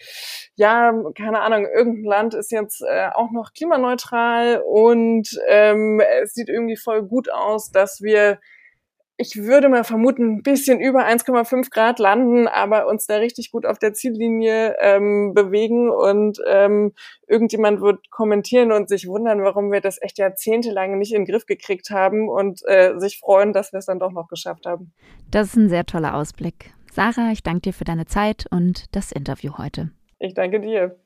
ja, 0.56 0.92
keine 1.16 1.40
Ahnung, 1.40 1.64
irgendein 1.64 2.04
Land 2.04 2.34
ist 2.34 2.52
jetzt 2.52 2.82
äh, 2.82 3.08
auch 3.14 3.30
noch 3.30 3.54
klimaneutral 3.54 4.62
und 4.62 5.30
ähm, 5.48 6.02
es 6.22 6.34
sieht 6.34 6.50
irgendwie 6.50 6.76
voll 6.76 7.02
gut 7.04 7.32
aus, 7.32 7.70
dass 7.70 8.02
wir 8.02 8.40
ich 9.16 9.36
würde 9.36 9.68
mal 9.68 9.84
vermuten, 9.84 10.36
ein 10.36 10.42
bisschen 10.42 10.80
über 10.80 11.06
1,5 11.06 11.70
Grad 11.70 11.98
landen, 11.98 12.48
aber 12.48 12.86
uns 12.86 13.06
da 13.06 13.16
richtig 13.16 13.52
gut 13.52 13.66
auf 13.66 13.78
der 13.78 13.94
Ziellinie 13.94 14.76
ähm, 14.80 15.32
bewegen 15.34 15.90
und 15.90 16.38
ähm, 16.46 16.92
irgendjemand 17.26 17.80
wird 17.80 18.10
kommentieren 18.10 18.72
und 18.72 18.88
sich 18.88 19.06
wundern, 19.06 19.42
warum 19.42 19.70
wir 19.70 19.80
das 19.80 20.00
echt 20.00 20.18
jahrzehntelang 20.18 20.98
nicht 20.98 21.12
in 21.12 21.24
den 21.24 21.32
Griff 21.32 21.46
gekriegt 21.46 21.90
haben 21.90 22.28
und 22.28 22.60
äh, 22.66 22.98
sich 22.98 23.18
freuen, 23.18 23.52
dass 23.52 23.72
wir 23.72 23.78
es 23.78 23.86
dann 23.86 24.00
doch 24.00 24.12
noch 24.12 24.28
geschafft 24.28 24.66
haben. 24.66 24.92
Das 25.30 25.48
ist 25.48 25.56
ein 25.56 25.68
sehr 25.68 25.86
toller 25.86 26.14
Ausblick. 26.14 26.72
Sarah, 26.90 27.30
ich 27.32 27.42
danke 27.42 27.62
dir 27.62 27.72
für 27.72 27.84
deine 27.84 28.06
Zeit 28.06 28.46
und 28.50 28.94
das 28.94 29.12
Interview 29.12 29.56
heute. 29.56 29.90
Ich 30.18 30.34
danke 30.34 30.60
dir. 30.60 31.01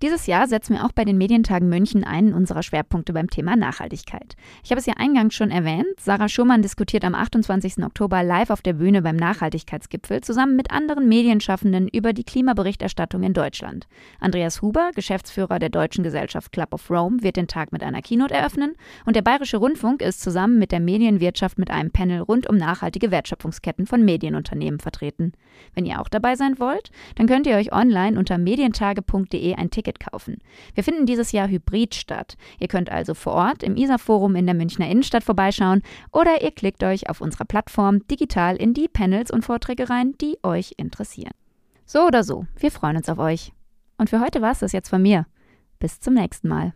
Dieses 0.00 0.26
Jahr 0.28 0.46
setzen 0.46 0.74
wir 0.74 0.84
auch 0.84 0.92
bei 0.92 1.04
den 1.04 1.18
Medientagen 1.18 1.68
München 1.68 2.04
einen 2.04 2.32
unserer 2.32 2.62
Schwerpunkte 2.62 3.12
beim 3.12 3.28
Thema 3.30 3.56
Nachhaltigkeit. 3.56 4.36
Ich 4.62 4.70
habe 4.70 4.78
es 4.78 4.86
ja 4.86 4.94
eingangs 4.96 5.34
schon 5.34 5.50
erwähnt, 5.50 5.88
Sarah 5.98 6.28
Schumann 6.28 6.62
diskutiert 6.62 7.04
am 7.04 7.16
28. 7.16 7.84
Oktober 7.84 8.22
live 8.22 8.50
auf 8.50 8.62
der 8.62 8.74
Bühne 8.74 9.02
beim 9.02 9.16
Nachhaltigkeitsgipfel 9.16 10.20
zusammen 10.20 10.54
mit 10.54 10.70
anderen 10.70 11.08
Medienschaffenden 11.08 11.88
über 11.88 12.12
die 12.12 12.22
Klimaberichterstattung 12.22 13.24
in 13.24 13.32
Deutschland. 13.32 13.88
Andreas 14.20 14.62
Huber, 14.62 14.92
Geschäftsführer 14.94 15.58
der 15.58 15.70
Deutschen 15.70 16.04
Gesellschaft 16.04 16.52
Club 16.52 16.72
of 16.74 16.88
Rome, 16.90 17.20
wird 17.22 17.34
den 17.34 17.48
Tag 17.48 17.72
mit 17.72 17.82
einer 17.82 18.00
Keynote 18.00 18.34
eröffnen 18.34 18.74
und 19.04 19.16
der 19.16 19.22
Bayerische 19.22 19.56
Rundfunk 19.56 20.00
ist 20.00 20.20
zusammen 20.20 20.60
mit 20.60 20.70
der 20.70 20.80
Medienwirtschaft 20.80 21.58
mit 21.58 21.72
einem 21.72 21.90
Panel 21.90 22.20
rund 22.20 22.48
um 22.48 22.56
nachhaltige 22.56 23.10
Wertschöpfungsketten 23.10 23.86
von 23.86 24.04
Medienunternehmen 24.04 24.78
vertreten. 24.78 25.32
Wenn 25.74 25.86
ihr 25.86 26.00
auch 26.00 26.08
dabei 26.08 26.36
sein 26.36 26.60
wollt, 26.60 26.92
dann 27.16 27.26
könnt 27.26 27.48
ihr 27.48 27.56
euch 27.56 27.72
online 27.72 28.16
unter 28.16 28.38
medientage.de 28.38 29.54
ein 29.54 29.70
Ticket 29.70 29.87
Ticket 29.88 30.00
kaufen. 30.00 30.38
Wir 30.74 30.84
finden 30.84 31.06
dieses 31.06 31.32
Jahr 31.32 31.48
hybrid 31.48 31.94
statt. 31.94 32.36
Ihr 32.58 32.68
könnt 32.68 32.90
also 32.90 33.14
vor 33.14 33.32
Ort 33.32 33.62
im 33.62 33.76
ISA-Forum 33.76 34.36
in 34.36 34.46
der 34.46 34.54
Münchner 34.54 34.88
Innenstadt 34.88 35.24
vorbeischauen 35.24 35.82
oder 36.12 36.42
ihr 36.42 36.50
klickt 36.50 36.82
euch 36.84 37.08
auf 37.08 37.20
unserer 37.20 37.44
Plattform 37.44 38.06
digital 38.06 38.56
in 38.56 38.74
die 38.74 38.88
Panels 38.88 39.30
und 39.30 39.44
Vorträge 39.44 39.88
rein, 39.88 40.14
die 40.20 40.38
euch 40.42 40.74
interessieren. 40.76 41.32
So 41.86 42.06
oder 42.06 42.22
so, 42.22 42.46
wir 42.56 42.70
freuen 42.70 42.96
uns 42.96 43.08
auf 43.08 43.18
euch. 43.18 43.52
Und 43.96 44.10
für 44.10 44.20
heute 44.20 44.42
war 44.42 44.52
es 44.52 44.60
das 44.60 44.72
jetzt 44.72 44.90
von 44.90 45.02
mir. 45.02 45.26
Bis 45.78 46.00
zum 46.00 46.14
nächsten 46.14 46.48
Mal. 46.48 46.74